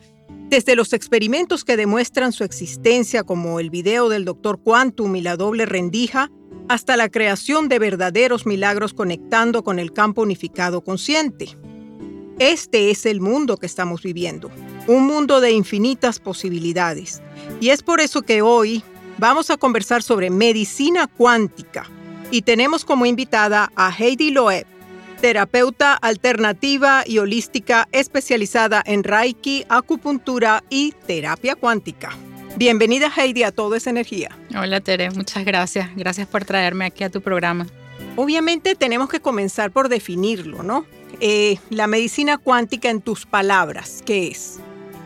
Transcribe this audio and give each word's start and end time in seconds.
desde 0.50 0.76
los 0.76 0.94
experimentos 0.94 1.64
que 1.64 1.78
demuestran 1.78 2.32
su 2.32 2.44
existencia 2.44 3.24
como 3.24 3.60
el 3.60 3.70
video 3.70 4.10
del 4.10 4.26
Dr. 4.26 4.60
Quantum 4.60 5.16
y 5.16 5.22
la 5.22 5.38
doble 5.38 5.68
rendija, 5.68 6.32
hasta 6.68 6.98
la 6.98 7.10
creación 7.10 7.70
de 7.70 7.78
verdaderos 7.78 8.48
milagros 8.48 8.96
conectando 8.96 9.64
con 9.64 9.78
el 9.78 9.94
campo 9.94 10.24
unificado 10.24 10.82
consciente. 10.82 11.58
Este 12.40 12.90
es 12.90 13.06
el 13.06 13.22
mundo 13.22 13.58
que 13.58 13.68
estamos 13.68 14.02
viviendo, 14.02 14.50
un 14.88 15.06
mundo 15.06 15.42
de 15.42 15.52
infinitas 15.52 16.20
posibilidades. 16.20 17.22
Y 17.62 17.70
es 17.70 17.84
por 17.84 18.02
eso 18.02 18.24
que 18.24 18.42
hoy 18.42 18.84
vamos 19.20 19.52
a 19.52 19.58
conversar 19.58 20.02
sobre 20.02 20.32
medicina 20.32 21.06
cuántica 21.06 21.88
y 22.32 22.44
tenemos 22.44 22.86
como 22.86 23.06
invitada 23.06 23.72
a 23.76 23.92
Heidi 23.92 24.32
Loeb, 24.32 24.66
terapeuta 25.22 25.94
alternativa 25.94 27.04
y 27.06 27.18
holística 27.18 27.88
especializada 27.92 28.82
en 28.86 29.04
Reiki, 29.04 29.66
acupuntura 29.70 30.64
y 30.70 30.94
terapia 31.08 31.56
cuántica. 31.56 32.16
Bienvenida 32.56 33.12
Heidi 33.16 33.44
a 33.44 33.52
Todo 33.52 33.76
es 33.76 33.88
Energía. 33.88 34.30
Hola 34.56 34.82
Tere, 34.82 35.12
muchas 35.12 35.46
gracias. 35.46 35.90
Gracias 35.96 36.28
por 36.28 36.46
traerme 36.46 36.86
aquí 36.86 37.04
a 37.04 37.10
tu 37.10 37.22
programa. 37.22 37.68
Obviamente 38.16 38.76
tenemos 38.76 39.10
que 39.10 39.20
comenzar 39.20 39.72
por 39.72 39.90
definirlo, 39.90 40.64
¿no? 40.64 40.86
Eh, 41.22 41.58
la 41.70 41.88
medicina 41.88 42.38
cuántica 42.38 42.90
en 42.90 43.02
tus 43.02 43.26
palabras, 43.26 44.04
¿qué 44.06 44.28
es? 44.28 44.60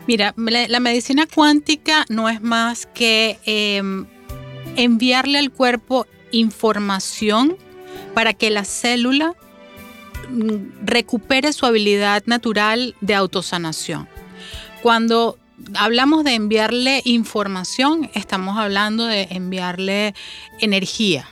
Mira, 0.06 0.34
la, 0.36 0.80
medicina 0.80 1.26
cuántica 1.32 2.04
no 2.08 2.28
es 2.28 2.42
más 2.42 2.86
que 2.86 3.38
em, 3.46 4.06
enviarle 4.76 5.38
al 5.38 5.50
cuerpo 5.50 6.06
información 6.34 7.56
para 8.14 8.32
que 8.32 8.50
la 8.50 8.64
célula 8.64 9.34
mm, 10.30 10.84
recupere 10.84 11.52
su 11.52 11.66
habilidad 11.66 12.22
natural 12.26 12.94
de 13.00 13.14
autosanación. 13.14 14.08
Cuando 14.82 15.38
hablamos 15.74 16.24
de 16.24 16.34
enviarle 16.34 17.02
información, 17.04 18.10
estamos 18.14 18.58
hablando 18.58 19.06
de 19.06 19.28
enviarle 19.30 20.14
energía. 20.60 21.28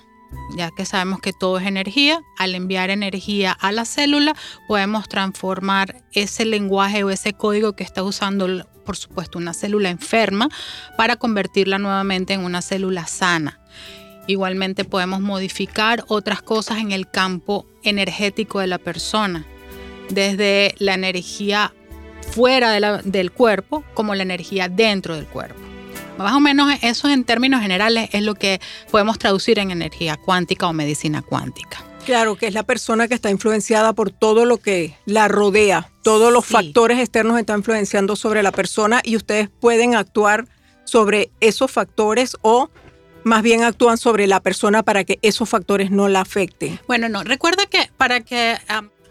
Ya 0.56 0.70
que 0.70 0.86
sabemos 0.86 1.20
que 1.20 1.32
todo 1.32 1.58
es 1.58 1.66
energía, 1.66 2.22
al 2.38 2.54
enviar 2.54 2.88
energía 2.88 3.52
a 3.52 3.70
la 3.70 3.84
célula 3.84 4.34
podemos 4.66 5.08
transformar 5.08 6.02
ese 6.12 6.46
lenguaje 6.46 7.04
o 7.04 7.10
ese 7.10 7.34
código 7.34 7.74
que 7.74 7.84
está 7.84 8.02
usando, 8.02 8.66
por 8.84 8.96
supuesto, 8.96 9.38
una 9.38 9.52
célula 9.52 9.90
enferma 9.90 10.48
para 10.96 11.16
convertirla 11.16 11.78
nuevamente 11.78 12.32
en 12.32 12.44
una 12.44 12.62
célula 12.62 13.06
sana. 13.06 13.61
Igualmente 14.26 14.84
podemos 14.84 15.20
modificar 15.20 16.04
otras 16.08 16.42
cosas 16.42 16.78
en 16.78 16.92
el 16.92 17.08
campo 17.08 17.66
energético 17.82 18.60
de 18.60 18.68
la 18.68 18.78
persona, 18.78 19.44
desde 20.10 20.74
la 20.78 20.94
energía 20.94 21.74
fuera 22.30 23.00
del 23.02 23.32
cuerpo 23.32 23.84
como 23.94 24.14
la 24.14 24.22
energía 24.22 24.68
dentro 24.68 25.16
del 25.16 25.26
cuerpo. 25.26 25.60
Más 26.18 26.34
o 26.34 26.40
menos 26.40 26.72
eso 26.82 27.08
en 27.08 27.24
términos 27.24 27.62
generales 27.62 28.08
es 28.12 28.22
lo 28.22 28.34
que 28.34 28.60
podemos 28.90 29.18
traducir 29.18 29.58
en 29.58 29.70
energía 29.70 30.16
cuántica 30.16 30.68
o 30.68 30.72
medicina 30.72 31.22
cuántica. 31.22 31.82
Claro, 32.04 32.36
que 32.36 32.46
es 32.46 32.54
la 32.54 32.64
persona 32.64 33.06
que 33.06 33.14
está 33.14 33.30
influenciada 33.30 33.92
por 33.92 34.10
todo 34.10 34.44
lo 34.44 34.58
que 34.58 34.96
la 35.06 35.28
rodea, 35.28 35.90
todos 36.02 36.32
los 36.32 36.44
factores 36.44 36.98
externos 36.98 37.38
están 37.38 37.60
influenciando 37.60 38.16
sobre 38.16 38.42
la 38.42 38.50
persona 38.50 39.00
y 39.04 39.16
ustedes 39.16 39.48
pueden 39.48 39.94
actuar 39.94 40.46
sobre 40.84 41.30
esos 41.40 41.70
factores 41.70 42.36
o 42.42 42.70
más 43.24 43.42
bien 43.42 43.62
actúan 43.62 43.98
sobre 43.98 44.26
la 44.26 44.40
persona 44.40 44.82
para 44.82 45.04
que 45.04 45.18
esos 45.22 45.48
factores 45.48 45.90
no 45.90 46.08
la 46.08 46.20
afecten. 46.20 46.78
Bueno, 46.86 47.08
no, 47.08 47.24
recuerda 47.24 47.66
que 47.66 47.90
para 47.96 48.20
que 48.20 48.56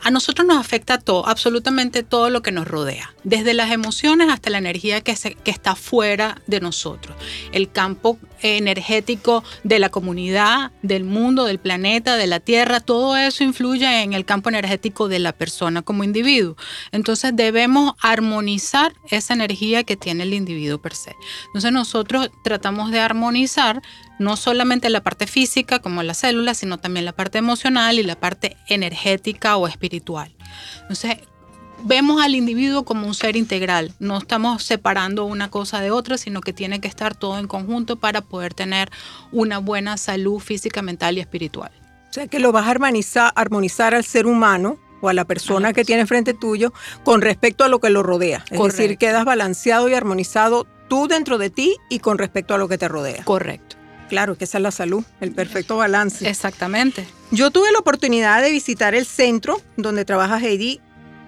a 0.04 0.12
nosotros 0.12 0.48
nos 0.48 0.58
afecta 0.58 0.98
todo, 0.98 1.28
absolutamente 1.28 2.04
todo 2.04 2.30
lo 2.30 2.42
que 2.42 2.52
nos 2.52 2.68
rodea, 2.68 3.14
desde 3.24 3.54
las 3.54 3.72
emociones 3.72 4.30
hasta 4.30 4.50
la 4.50 4.58
energía 4.58 5.02
que, 5.02 5.16
que 5.44 5.52
está 5.52 5.76
fuera 5.76 6.42
de 6.48 6.60
nosotros. 6.60 7.16
El 7.52 7.72
campo 7.72 8.18
energético 8.41 9.44
de 9.63 9.79
la 9.79 9.90
comunidad, 9.90 10.72
del 10.81 11.03
mundo, 11.03 11.46
del 11.46 11.59
planeta, 11.59 12.16
de 12.18 12.28
la 12.28 12.40
Tierra, 12.40 12.79
todo 12.79 13.16
eso 13.18 13.44
influye 13.44 14.03
en 14.03 14.13
el 14.13 14.25
campo 14.25 14.50
energético 14.50 15.07
de 15.07 15.19
la 15.19 15.34
persona 15.34 15.81
como 15.81 16.03
individuo. 16.03 16.56
Entonces 16.91 17.35
debemos 17.35 17.94
armonizar 18.01 18.94
esa 19.09 19.34
energía 19.34 19.84
que 19.84 19.97
tiene 19.97 20.24
el 20.24 20.34
individuo 20.34 20.81
per 20.81 20.96
se. 20.96 21.16
Entonces 21.47 21.72
nosotros 21.72 22.30
tratamos 22.44 22.91
de 22.91 23.00
armonizar 23.00 23.81
no 24.19 24.38
solamente 24.38 24.90
la 24.90 25.01
parte 25.01 25.28
física 25.28 25.80
como 25.80 26.03
las 26.03 26.19
células, 26.19 26.57
sino 26.57 26.78
también 26.78 27.06
la 27.06 27.13
parte 27.13 27.40
emocional 27.40 27.97
y 27.97 28.03
la 28.03 28.19
parte 28.19 28.57
energética 28.68 29.57
o 29.57 29.68
espiritual. 29.68 30.35
Entonces, 30.81 31.18
vemos 31.84 32.22
al 32.22 32.36
individuo 32.36 32.84
como 32.84 33.08
un 33.08 33.14
ser 33.14 33.36
integral, 33.36 33.94
no 34.00 34.18
estamos 34.18 34.64
separando 34.64 35.25
una 35.25 35.50
cosa 35.50 35.81
de 35.81 35.92
otra, 35.92 36.18
sino 36.18 36.42
que 36.42 36.53
tiene 36.53 36.80
que 36.80 36.88
estar 36.88 37.16
todo 37.16 37.40
en 37.40 37.47
conjunto 37.47 37.97
para 37.97 38.22
poder 38.22 38.53
tener 38.53 38.90
una 39.31 39.59
buena 39.59 39.97
salud 39.97 40.40
física, 40.40 40.81
mental 40.81 41.18
y 41.18 41.22
espiritual. 41.22 41.72
O 42.09 42.14
sea 42.14 42.28
que 42.28 42.40
lo 42.40 42.52
vas 42.52 42.68
a 42.68 42.72
armonizar, 42.72 43.31
armonizar 43.36 43.96
al 43.96 44.03
ser 44.03 44.28
humano 44.28 44.78
o 45.01 45.10
a 45.10 45.13
la 45.13 45.25
persona 45.25 45.74
que 45.74 45.86
tiene 45.86 46.06
frente 46.06 46.33
tuyo 46.33 46.74
con 47.04 47.22
respecto 47.22 47.63
a 47.63 47.69
lo 47.69 47.80
que 47.80 47.89
lo 47.89 48.04
rodea. 48.04 48.44
Es 48.50 48.62
decir, 48.62 48.98
quedas 48.98 49.25
balanceado 49.25 49.89
y 49.89 49.94
armonizado 49.94 50.68
tú 50.89 51.07
dentro 51.07 51.38
de 51.38 51.50
ti 51.50 51.78
y 51.89 52.00
con 52.00 52.18
respecto 52.18 52.54
a 52.54 52.57
lo 52.57 52.68
que 52.68 52.78
te 52.78 52.88
rodea. 52.88 53.24
Correcto. 53.24 53.78
Claro, 54.10 54.38
que 54.38 54.44
esa 54.44 54.57
es 54.57 54.62
la 54.62 54.72
salud, 54.72 55.06
el 55.22 55.31
perfecto 55.31 55.78
balance. 55.78 56.30
Exactamente. 56.30 57.07
Yo 57.31 57.50
tuve 57.50 57.72
la 57.72 57.80
oportunidad 57.80 58.42
de 58.42 58.51
visitar 58.51 58.94
el 58.94 59.06
centro 59.06 59.62
donde 59.78 60.04
trabaja 60.04 60.38
Heidi 60.38 60.81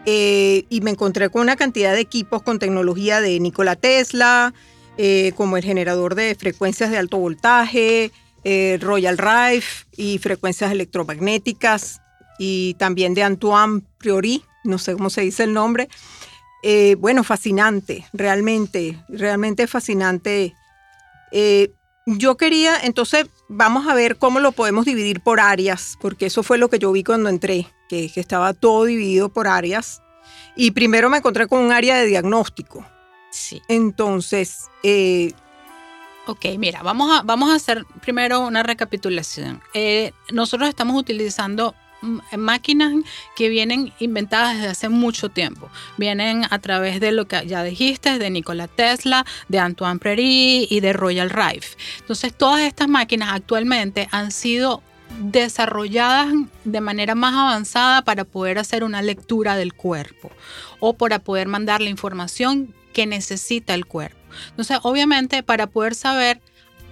eh, 0.05 0.65
y 0.69 0.81
me 0.81 0.91
encontré 0.91 1.29
con 1.29 1.41
una 1.41 1.55
cantidad 1.55 1.93
de 1.93 2.01
equipos 2.01 2.41
con 2.43 2.59
tecnología 2.59 3.21
de 3.21 3.39
Nikola 3.39 3.75
Tesla, 3.75 4.53
eh, 4.97 5.31
como 5.35 5.57
el 5.57 5.63
generador 5.63 6.15
de 6.15 6.35
frecuencias 6.35 6.91
de 6.91 6.97
alto 6.97 7.17
voltaje, 7.17 8.11
eh, 8.43 8.77
Royal 8.81 9.17
Rife 9.17 9.85
y 9.95 10.17
frecuencias 10.17 10.71
electromagnéticas, 10.71 12.01
y 12.37 12.73
también 12.75 13.13
de 13.13 13.23
Antoine 13.23 13.81
Priori, 13.97 14.43
no 14.63 14.77
sé 14.77 14.93
cómo 14.93 15.09
se 15.09 15.21
dice 15.21 15.43
el 15.43 15.53
nombre. 15.53 15.87
bueno, 16.97 17.23
fascinante, 17.23 18.05
realmente, 18.13 18.97
realmente 19.09 19.67
fascinante 19.67 20.53
yo 22.05 22.37
quería, 22.37 22.77
entonces 22.81 23.27
vamos 23.47 23.87
a 23.87 23.93
ver 23.93 24.17
cómo 24.17 24.39
lo 24.39 24.51
podemos 24.51 24.85
dividir 24.85 25.21
por 25.21 25.39
áreas, 25.39 25.97
porque 26.01 26.25
eso 26.25 26.43
fue 26.43 26.57
lo 26.57 26.69
que 26.69 26.79
yo 26.79 26.91
vi 26.91 27.03
cuando 27.03 27.29
entré, 27.29 27.67
que, 27.89 28.11
que 28.11 28.19
estaba 28.19 28.53
todo 28.53 28.85
dividido 28.85 29.29
por 29.29 29.47
áreas. 29.47 30.01
Y 30.55 30.71
primero 30.71 31.09
me 31.09 31.17
encontré 31.17 31.47
con 31.47 31.59
un 31.59 31.71
área 31.71 31.97
de 31.97 32.05
diagnóstico. 32.05 32.85
Sí. 33.31 33.61
Entonces, 33.67 34.69
eh, 34.83 35.33
Ok, 36.25 36.45
mira, 36.57 36.81
vamos 36.83 37.11
a, 37.11 37.21
vamos 37.23 37.51
a 37.51 37.55
hacer 37.55 37.85
primero 38.01 38.39
una 38.39 38.63
recapitulación. 38.63 39.61
Eh, 39.73 40.13
nosotros 40.31 40.69
estamos 40.69 40.95
utilizando 40.95 41.75
máquinas 42.37 42.93
que 43.35 43.49
vienen 43.49 43.93
inventadas 43.99 44.55
desde 44.55 44.69
hace 44.69 44.89
mucho 44.89 45.29
tiempo. 45.29 45.69
Vienen 45.97 46.45
a 46.49 46.59
través 46.59 46.99
de 46.99 47.11
lo 47.11 47.27
que 47.27 47.45
ya 47.47 47.63
dijiste, 47.63 48.19
de 48.19 48.29
Nikola 48.29 48.67
Tesla, 48.67 49.25
de 49.47 49.59
Antoine 49.59 49.99
Prairie 49.99 50.67
y 50.69 50.79
de 50.79 50.93
Royal 50.93 51.29
Rife. 51.29 51.77
Entonces, 51.99 52.33
todas 52.33 52.61
estas 52.61 52.87
máquinas 52.87 53.29
actualmente 53.33 54.07
han 54.11 54.31
sido 54.31 54.81
desarrolladas 55.19 56.33
de 56.63 56.81
manera 56.81 57.15
más 57.15 57.33
avanzada 57.35 58.03
para 58.03 58.23
poder 58.23 58.57
hacer 58.57 58.83
una 58.83 59.01
lectura 59.01 59.55
del 59.55 59.73
cuerpo 59.73 60.31
o 60.79 60.93
para 60.93 61.19
poder 61.19 61.47
mandar 61.47 61.81
la 61.81 61.89
información 61.89 62.73
que 62.93 63.05
necesita 63.05 63.73
el 63.73 63.85
cuerpo. 63.85 64.17
Entonces, 64.49 64.79
obviamente, 64.83 65.43
para 65.43 65.67
poder 65.67 65.95
saber 65.95 66.41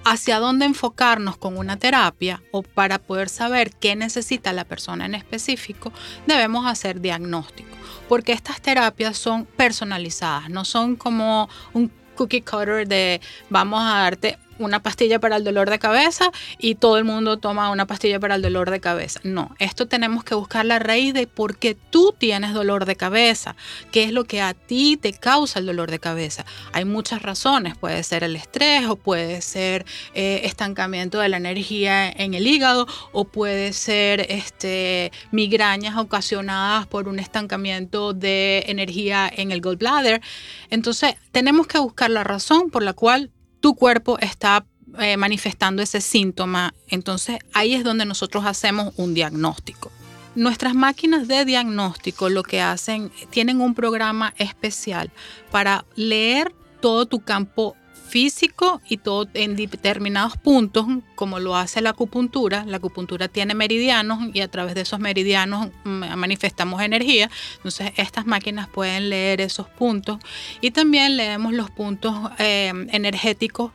hacia 0.04 0.40
dónde 0.40 0.66
enfocarnos 0.66 1.38
con 1.38 1.58
una 1.58 1.78
terapia 1.78 2.42
o 2.52 2.64
para 2.64 3.00
poder 3.00 3.30
saber 3.30 3.72
qué 3.76 3.96
necesita 3.96 4.54
la 4.54 4.66
persona 4.66 5.06
en 5.06 5.16
específico, 5.16 5.92
debemos 6.28 6.66
hacer 6.66 7.02
diagnóstico, 7.02 7.76
porque 8.10 8.34
estas 8.34 8.62
terapias 8.62 9.18
son 9.18 9.46
personalizadas, 9.46 10.50
no 10.50 10.66
son 10.66 10.96
como 10.96 11.50
un 11.74 11.92
cookie 12.16 12.42
cutter 12.42 12.88
de 12.88 13.22
vamos 13.50 13.82
a 13.82 14.00
darte 14.00 14.38
una 14.66 14.82
pastilla 14.84 15.20
para 15.20 15.38
el 15.38 15.44
dolor 15.44 15.70
de 15.70 15.80
cabeza 15.80 16.32
y 16.58 16.76
todo 16.76 16.98
el 16.98 17.04
mundo 17.04 17.38
toma 17.38 17.70
una 17.70 17.88
pastilla 17.88 18.20
para 18.20 18.36
el 18.36 18.42
dolor 18.42 18.72
de 18.72 18.80
cabeza. 18.80 19.20
No, 19.24 19.56
esto 19.60 19.88
tenemos 19.88 20.24
que 20.24 20.36
buscar 20.36 20.66
la 20.66 20.80
raíz 20.80 21.14
de 21.14 21.28
por 21.28 21.58
qué 21.58 21.76
tú 21.76 22.14
tienes 22.18 22.54
dolor 22.54 22.86
de 22.86 22.96
cabeza, 22.96 23.56
qué 23.92 24.04
es 24.04 24.12
lo 24.12 24.26
que 24.26 24.42
a 24.42 24.54
ti 24.54 24.98
te 24.98 25.14
causa 25.14 25.60
el 25.60 25.66
dolor 25.66 25.92
de 25.92 26.00
cabeza. 26.00 26.46
Hay 26.74 26.86
muchas 26.86 27.22
razones, 27.22 27.78
puede 27.78 28.04
ser 28.04 28.24
el 28.24 28.36
estrés 28.36 28.86
o 28.88 28.96
puede 28.96 29.42
ser 29.42 29.86
eh, 30.14 30.42
estancamiento 30.44 31.20
de 31.20 31.30
la 31.30 31.38
energía 31.38 32.10
en 32.10 32.34
el 32.34 32.48
hígado 32.48 32.88
o 33.12 33.26
puede 33.26 33.74
ser 33.74 34.26
este, 34.30 35.12
migrañas 35.32 35.98
ocasionadas 35.98 36.88
por 36.88 37.08
un 37.08 37.20
estancamiento 37.20 38.14
de 38.14 38.64
energía 38.68 39.32
en 39.34 39.52
el 39.52 39.62
gallbladder. 39.62 40.22
Entonces, 40.70 41.16
tenemos 41.32 41.68
que 41.68 41.80
buscar 41.80 42.10
la 42.10 42.24
razón 42.24 42.70
por 42.70 42.84
la 42.84 42.94
cual 42.94 43.32
tu 43.62 43.76
cuerpo 43.76 44.20
está 44.20 44.66
eh, 45.00 45.16
manifestando 45.16 45.82
ese 45.82 46.02
síntoma. 46.02 46.74
Entonces 46.90 47.40
ahí 47.54 47.74
es 47.74 47.84
donde 47.84 48.06
nosotros 48.06 48.46
hacemos 48.46 48.94
un 48.98 49.14
diagnóstico. 49.14 49.92
Nuestras 50.36 50.74
máquinas 50.76 51.28
de 51.28 51.46
diagnóstico 51.46 52.30
lo 52.30 52.44
que 52.44 52.62
hacen, 52.62 53.12
tienen 53.30 53.62
un 53.62 53.76
programa 53.76 54.34
especial 54.38 55.12
para 55.52 55.86
leer 55.96 56.54
todo 56.82 57.06
tu 57.06 57.20
campo 57.20 57.76
físico 58.12 58.82
y 58.88 58.98
todo 58.98 59.28
en 59.34 59.56
determinados 59.56 60.36
puntos, 60.38 60.86
como 61.16 61.40
lo 61.40 61.56
hace 61.56 61.82
la 61.82 61.92
acupuntura. 61.92 62.66
La 62.66 62.78
acupuntura 62.78 63.30
tiene 63.30 63.56
meridianos 63.56 64.20
y 64.34 64.42
a 64.42 64.50
través 64.50 64.76
de 64.76 64.82
esos 64.82 65.00
meridianos 65.00 65.70
mm, 65.86 66.16
manifestamos 66.18 66.82
energía. 66.82 67.30
Entonces 67.56 67.94
estas 67.96 68.26
máquinas 68.26 68.68
pueden 68.68 69.10
leer 69.10 69.40
esos 69.40 69.68
puntos 69.70 70.20
y 70.60 70.72
también 70.72 71.16
leemos 71.16 71.54
los 71.54 71.72
puntos 71.72 72.14
eh, 72.38 72.74
energéticos 72.92 73.72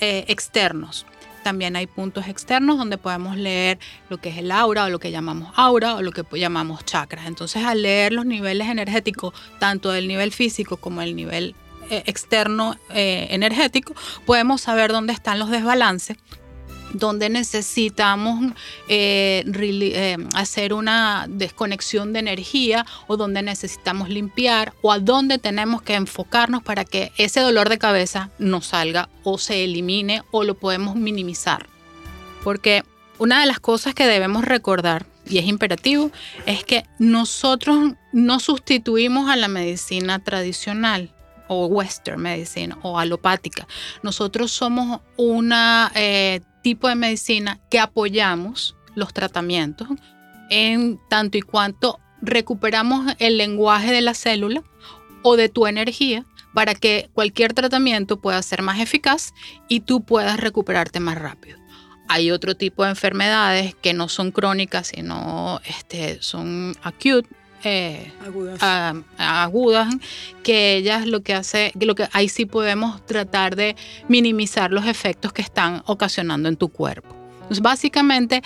eh, 0.00 0.26
externos. 0.28 1.06
También 1.42 1.74
hay 1.74 1.86
puntos 1.86 2.28
externos 2.28 2.76
donde 2.76 2.98
podemos 2.98 3.34
leer 3.36 3.78
lo 4.10 4.18
que 4.18 4.28
es 4.28 4.36
el 4.36 4.50
aura 4.50 4.84
o 4.84 4.90
lo 4.90 4.98
que 4.98 5.10
llamamos 5.10 5.52
aura 5.56 5.94
o 5.94 6.02
lo 6.02 6.12
que 6.12 6.22
llamamos 6.38 6.84
chakras. 6.84 7.26
Entonces 7.26 7.64
al 7.64 7.80
leer 7.80 8.12
los 8.12 8.26
niveles 8.26 8.68
energéticos, 8.68 9.32
tanto 9.58 9.90
del 9.90 10.06
nivel 10.06 10.32
físico 10.32 10.76
como 10.76 11.00
el 11.00 11.16
nivel 11.16 11.54
externo 11.90 12.76
eh, 12.90 13.28
energético, 13.30 13.94
podemos 14.26 14.60
saber 14.60 14.92
dónde 14.92 15.12
están 15.12 15.38
los 15.38 15.50
desbalances 15.50 16.16
donde 16.92 17.28
necesitamos 17.28 18.52
eh, 18.88 20.16
hacer 20.34 20.72
una 20.72 21.26
desconexión 21.28 22.12
de 22.12 22.18
energía 22.20 22.86
o 23.06 23.16
donde 23.16 23.42
necesitamos 23.42 24.08
limpiar 24.08 24.72
o 24.82 24.92
a 24.92 24.98
dónde 24.98 25.38
tenemos 25.38 25.82
que 25.82 25.94
enfocarnos 25.94 26.62
para 26.62 26.84
que 26.84 27.12
ese 27.16 27.40
dolor 27.40 27.68
de 27.68 27.78
cabeza 27.78 28.30
no 28.38 28.60
salga 28.60 29.08
o 29.22 29.38
se 29.38 29.64
elimine 29.64 30.22
o 30.30 30.44
lo 30.44 30.54
podemos 30.54 30.96
minimizar. 30.96 31.68
Porque 32.42 32.82
una 33.18 33.40
de 33.40 33.46
las 33.46 33.60
cosas 33.60 33.94
que 33.94 34.06
debemos 34.06 34.44
recordar 34.44 35.06
y 35.28 35.38
es 35.38 35.46
imperativo 35.46 36.10
es 36.46 36.64
que 36.64 36.84
nosotros 36.98 37.92
no 38.12 38.40
sustituimos 38.40 39.30
a 39.30 39.36
la 39.36 39.48
medicina 39.48 40.18
tradicional 40.18 41.12
o 41.52 41.66
western 41.66 42.22
medicine 42.22 42.76
o 42.82 42.96
alopática. 42.96 43.66
Nosotros 44.04 44.52
somos 44.52 45.00
un 45.16 45.52
eh, 45.96 46.40
tipo 46.62 46.88
de 46.88 46.94
medicina 46.94 47.58
que 47.68 47.80
apoyamos 47.80 48.76
los 48.94 49.12
tratamientos 49.12 49.88
en 50.48 51.00
tanto 51.08 51.38
y 51.38 51.42
cuanto 51.42 51.98
recuperamos 52.22 53.14
el 53.18 53.36
lenguaje 53.36 53.90
de 53.90 54.00
la 54.00 54.14
célula 54.14 54.62
o 55.22 55.36
de 55.36 55.48
tu 55.48 55.66
energía 55.66 56.24
para 56.54 56.76
que 56.76 57.10
cualquier 57.14 57.52
tratamiento 57.52 58.20
pueda 58.20 58.40
ser 58.42 58.62
más 58.62 58.78
eficaz 58.78 59.34
y 59.66 59.80
tú 59.80 60.02
puedas 60.02 60.38
recuperarte 60.38 61.00
más 61.00 61.18
rápido. 61.18 61.58
Hay 62.08 62.30
otro 62.30 62.56
tipo 62.56 62.84
de 62.84 62.90
enfermedades 62.90 63.74
que 63.74 63.92
no 63.92 64.08
son 64.08 64.30
crónicas, 64.30 64.88
sino 64.88 65.60
este, 65.64 66.22
son 66.22 66.76
acute, 66.82 67.28
eh, 67.64 68.12
agudas. 69.18 69.94
que 70.42 70.76
ellas 70.76 71.06
lo 71.06 71.22
que 71.22 71.34
hace, 71.34 71.72
lo 71.80 71.94
que 71.94 72.08
ahí 72.12 72.28
sí 72.28 72.46
podemos 72.46 73.04
tratar 73.06 73.56
de 73.56 73.76
minimizar 74.08 74.72
los 74.72 74.86
efectos 74.86 75.32
que 75.32 75.42
están 75.42 75.82
ocasionando 75.86 76.48
en 76.48 76.56
tu 76.56 76.68
cuerpo. 76.68 77.14
Entonces, 77.34 77.60
básicamente, 77.60 78.42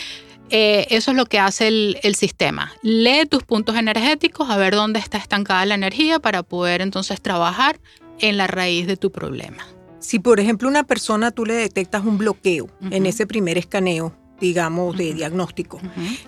eh, 0.51 0.87
eso 0.91 1.11
es 1.11 1.17
lo 1.17 1.27
que 1.27 1.39
hace 1.39 1.69
el, 1.69 1.99
el, 2.03 2.15
sistema. 2.15 2.73
Lee 2.83 3.27
tus 3.29 3.43
puntos 3.43 3.77
energéticos 3.77 4.51
a 4.51 4.57
ver 4.57 4.75
dónde 4.75 4.99
está 4.99 5.19
estancada 5.19 5.65
la 5.67 5.75
energía 5.75 6.19
para 6.19 6.43
poder 6.43 6.81
entonces 6.81 7.21
trabajar 7.21 7.81
en 8.21 8.37
la 8.37 8.47
raíz 8.47 8.87
de 8.87 8.97
tu 8.97 9.11
problema. 9.11 9.65
Si, 10.05 10.19
por 10.19 10.39
ejemplo, 10.39 10.69
una 10.69 10.85
persona 10.85 11.31
tú 11.31 11.47
le 11.47 11.55
detectas 11.55 12.05
un 12.05 12.19
bloqueo 12.19 12.69
en 12.91 13.07
ese 13.07 13.27
primer 13.27 13.57
escaneo, 13.57 14.15
digamos, 14.39 14.99
de 14.99 15.15
diagnóstico, 15.15 15.81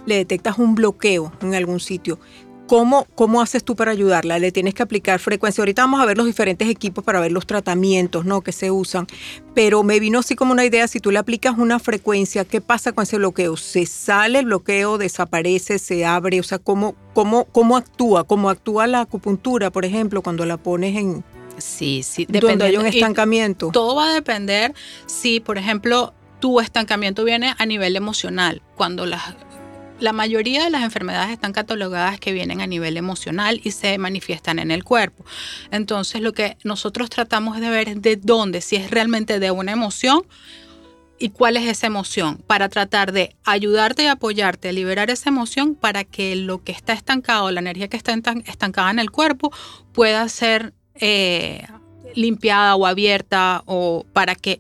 le 0.07 0.17
detectas 0.17 0.59
un 0.59 0.75
bloqueo 0.75 1.31
en 1.43 1.55
algún 1.55 1.79
sitio, 1.79 2.19
¿Cómo, 2.67 3.07
¿Cómo 3.15 3.41
haces 3.41 3.63
tú 3.63 3.77
para 3.77 3.93
ayudarla? 3.93 4.41
Le 4.41 4.51
tienes 4.51 4.75
que 4.75 4.83
aplicar 4.83 5.21
frecuencia. 5.21 5.63
Ahorita 5.63 5.83
vamos 5.83 6.01
a 6.01 6.05
ver 6.05 6.17
los 6.17 6.27
diferentes 6.27 6.69
equipos 6.69 7.05
para 7.05 7.21
ver 7.21 7.31
los 7.31 7.47
tratamientos 7.47 8.25
¿no? 8.25 8.41
que 8.41 8.51
se 8.51 8.73
usan. 8.73 9.07
Pero 9.55 9.85
me 9.85 10.01
vino 10.01 10.19
así 10.19 10.35
como 10.35 10.53
una 10.53 10.65
idea, 10.65 10.89
si 10.89 10.99
tú 10.99 11.13
le 11.13 11.19
aplicas 11.19 11.57
una 11.59 11.79
frecuencia, 11.79 12.45
¿qué 12.45 12.61
pasa 12.61 12.93
con 12.93 13.05
ese 13.05 13.19
bloqueo? 13.19 13.57
¿Se 13.57 13.87
sale 13.87 14.41
el 14.41 14.47
bloqueo, 14.47 14.99
desaparece, 14.99 15.79
se 15.79 16.05
abre? 16.05 16.41
O 16.41 16.43
sea, 16.43 16.59
¿cómo, 16.59 16.97
cómo, 17.15 17.45
cómo 17.45 17.77
actúa? 17.77 18.25
¿Cómo 18.25 18.51
actúa 18.51 18.89
la 18.89 19.01
acupuntura, 19.01 19.71
por 19.71 19.85
ejemplo, 19.85 20.23
cuando 20.23 20.45
la 20.45 20.57
pones 20.57 20.97
en... 20.97 21.25
Sí, 21.59 22.03
sí. 22.03 22.27
Donde 22.29 22.65
hay 22.65 22.77
un 22.77 22.87
estancamiento. 22.87 23.71
Todo 23.73 23.95
va 23.95 24.11
a 24.11 24.13
depender 24.13 24.75
si, 25.07 25.41
por 25.41 25.57
ejemplo, 25.57 26.13
tu 26.41 26.61
estancamiento 26.61 27.25
viene 27.25 27.55
a 27.57 27.65
nivel 27.65 27.97
emocional. 27.97 28.61
Cuando 28.77 29.07
las 29.07 29.23
la 30.01 30.13
mayoría 30.13 30.65
de 30.65 30.71
las 30.71 30.83
enfermedades 30.83 31.31
están 31.31 31.53
catalogadas 31.53 32.21
que 32.21 32.33
vienen 32.33 32.61
a 32.61 32.67
nivel 32.67 32.97
emocional 32.97 33.61
y 33.65 33.71
se 33.71 33.97
manifiestan 33.99 34.59
en 34.59 34.71
el 34.71 34.85
cuerpo. 34.85 35.25
Entonces 35.71 36.21
lo 36.21 36.33
que 36.33 36.57
nosotros 36.65 37.11
tratamos 37.11 37.61
de 37.61 37.71
ver 37.71 37.89
es 37.89 38.03
de 38.03 38.17
dónde, 38.17 38.61
si 38.61 38.77
es 38.77 38.91
realmente 38.91 39.39
de 39.39 39.51
una 39.51 39.73
emoción 39.73 40.27
y 41.19 41.31
cuál 41.31 41.57
es 41.57 41.67
esa 41.67 41.87
emoción, 41.87 42.43
para 42.47 42.69
tratar 42.69 43.11
de 43.13 43.35
ayudarte 43.45 44.03
y 44.03 44.07
apoyarte 44.07 44.69
a 44.69 44.73
liberar 44.73 45.09
esa 45.09 45.31
emoción 45.31 45.75
para 45.75 46.05
que 46.05 46.37
lo 46.37 46.63
que 46.63 46.73
está 46.73 46.93
estancado, 46.93 47.51
la 47.51 47.61
energía 47.61 47.89
que 47.89 47.97
está 47.97 48.15
estancada 48.45 48.91
en 48.91 48.99
el 48.99 49.11
cuerpo, 49.11 49.51
pueda 49.93 50.29
ser 50.29 50.75
eh, 50.95 51.67
limpiada 52.15 52.77
o 52.77 52.87
abierta 52.87 53.63
o 53.67 54.05
para 54.13 54.35
que 54.35 54.59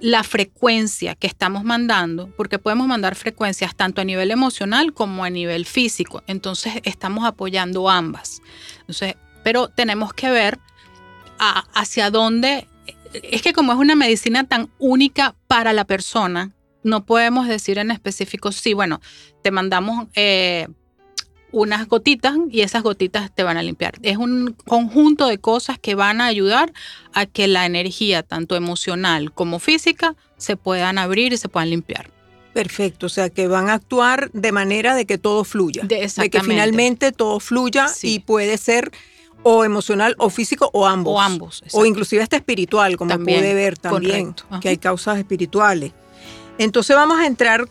la 0.00 0.22
frecuencia 0.22 1.14
que 1.14 1.26
estamos 1.26 1.64
mandando, 1.64 2.28
porque 2.36 2.58
podemos 2.58 2.86
mandar 2.86 3.14
frecuencias 3.14 3.74
tanto 3.74 4.00
a 4.00 4.04
nivel 4.04 4.30
emocional 4.30 4.92
como 4.92 5.24
a 5.24 5.30
nivel 5.30 5.64
físico. 5.64 6.22
Entonces 6.26 6.74
estamos 6.84 7.24
apoyando 7.24 7.88
ambas. 7.88 8.42
Entonces, 8.80 9.14
pero 9.42 9.68
tenemos 9.68 10.12
que 10.12 10.30
ver 10.30 10.58
hacia 11.38 12.10
dónde. 12.10 12.66
Es 13.12 13.42
que 13.42 13.52
como 13.52 13.72
es 13.72 13.78
una 13.78 13.94
medicina 13.94 14.44
tan 14.44 14.70
única 14.78 15.34
para 15.46 15.72
la 15.72 15.84
persona, 15.84 16.52
no 16.82 17.06
podemos 17.06 17.48
decir 17.48 17.78
en 17.78 17.90
específico, 17.90 18.52
sí, 18.52 18.74
bueno, 18.74 19.00
te 19.42 19.50
mandamos 19.50 20.06
eh, 20.14 20.68
unas 21.54 21.86
gotitas 21.86 22.36
y 22.50 22.62
esas 22.62 22.82
gotitas 22.82 23.32
te 23.32 23.44
van 23.44 23.56
a 23.56 23.62
limpiar. 23.62 23.94
Es 24.02 24.16
un 24.16 24.56
conjunto 24.66 25.28
de 25.28 25.38
cosas 25.38 25.78
que 25.78 25.94
van 25.94 26.20
a 26.20 26.26
ayudar 26.26 26.72
a 27.12 27.26
que 27.26 27.46
la 27.46 27.64
energía, 27.64 28.24
tanto 28.24 28.56
emocional 28.56 29.32
como 29.32 29.60
física, 29.60 30.16
se 30.36 30.56
puedan 30.56 30.98
abrir 30.98 31.32
y 31.32 31.36
se 31.36 31.48
puedan 31.48 31.70
limpiar. 31.70 32.10
Perfecto, 32.52 33.06
o 33.06 33.08
sea 33.08 33.30
que 33.30 33.46
van 33.48 33.68
a 33.68 33.74
actuar 33.74 34.30
de 34.32 34.52
manera 34.52 34.94
de 34.94 35.06
que 35.06 35.16
todo 35.16 35.44
fluya, 35.44 35.82
de, 35.84 36.08
que 36.30 36.40
finalmente 36.40 37.12
todo 37.12 37.40
fluya 37.40 37.86
y 38.02 38.20
puede 38.20 38.58
ser 38.58 38.92
o 39.42 39.64
emocional 39.64 40.14
o 40.18 40.30
físico 40.30 40.70
o 40.72 40.86
ambos. 40.86 41.14
O 41.14 41.20
ambos. 41.20 41.62
O 41.72 41.84
inclusive 41.84 42.22
hasta 42.22 42.36
espiritual, 42.36 42.96
como 42.96 43.16
puede 43.18 43.54
ver 43.54 43.78
también, 43.78 44.34
que 44.60 44.70
hay 44.70 44.78
causas 44.78 45.18
espirituales. 45.18 45.92
Entonces 46.58 46.94
vamos 46.96 47.18
a 47.18 47.26
entrar, 47.26 47.68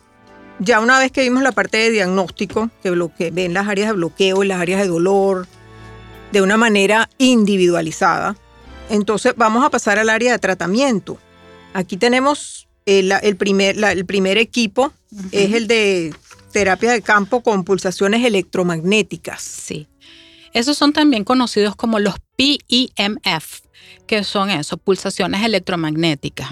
ya 0.60 0.80
una 0.80 1.00
vez 1.00 1.12
que 1.12 1.22
vimos 1.22 1.44
la 1.44 1.52
parte 1.52 1.78
de 1.78 1.90
diagnóstico, 1.92 2.70
que 2.82 3.32
ven 3.32 3.54
las 3.54 3.68
áreas 3.68 3.90
de 3.90 3.94
bloqueo 3.94 4.44
y 4.44 4.48
las 4.48 4.62
áreas 4.62 4.82
de 4.82 4.88
dolor 4.88 5.48
de 6.32 6.42
una 6.42 6.58
manera 6.58 7.10
individualizada, 7.18 8.36
entonces 8.90 9.34
vamos 9.36 9.64
a 9.64 9.70
pasar 9.70 10.00
al 10.00 10.10
área 10.10 10.32
de 10.32 10.40
tratamiento. 10.40 11.18
Aquí 11.74 11.98
tenemos 11.98 12.68
el, 12.86 13.36
primer, 13.38 13.84
el 13.84 14.06
primer 14.06 14.38
equipo, 14.38 14.92
es 15.32 15.54
el 15.54 15.68
de 15.68 16.14
terapia 16.52 16.92
de 16.92 17.02
campo 17.02 17.42
con 17.42 17.64
pulsaciones 17.64 18.24
electromagnéticas. 18.26 19.42
Sí. 19.42 19.88
Esos 20.54 20.78
son 20.78 20.94
también 20.94 21.24
conocidos 21.24 21.76
como 21.76 22.00
los 22.00 22.16
PEMF, 22.36 23.62
que 24.08 24.24
son 24.24 24.50
eso, 24.50 24.78
pulsaciones 24.78 25.44
electromagnéticas. 25.44 26.50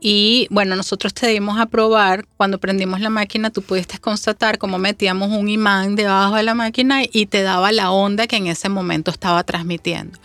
Y 0.00 0.46
bueno, 0.50 0.76
nosotros 0.76 1.12
te 1.12 1.26
dimos 1.28 1.58
a 1.58 1.66
probar, 1.66 2.26
cuando 2.36 2.58
prendimos 2.58 3.00
la 3.00 3.10
máquina, 3.10 3.50
tú 3.50 3.62
pudiste 3.62 3.98
constatar 3.98 4.58
cómo 4.58 4.78
metíamos 4.78 5.30
un 5.30 5.48
imán 5.48 5.94
debajo 5.94 6.36
de 6.36 6.42
la 6.42 6.54
máquina 6.54 7.02
y 7.10 7.26
te 7.26 7.42
daba 7.42 7.72
la 7.72 7.90
onda 7.90 8.26
que 8.26 8.36
en 8.36 8.46
ese 8.46 8.68
momento 8.68 9.10
estaba 9.10 9.44
transmitiendo. 9.44 10.18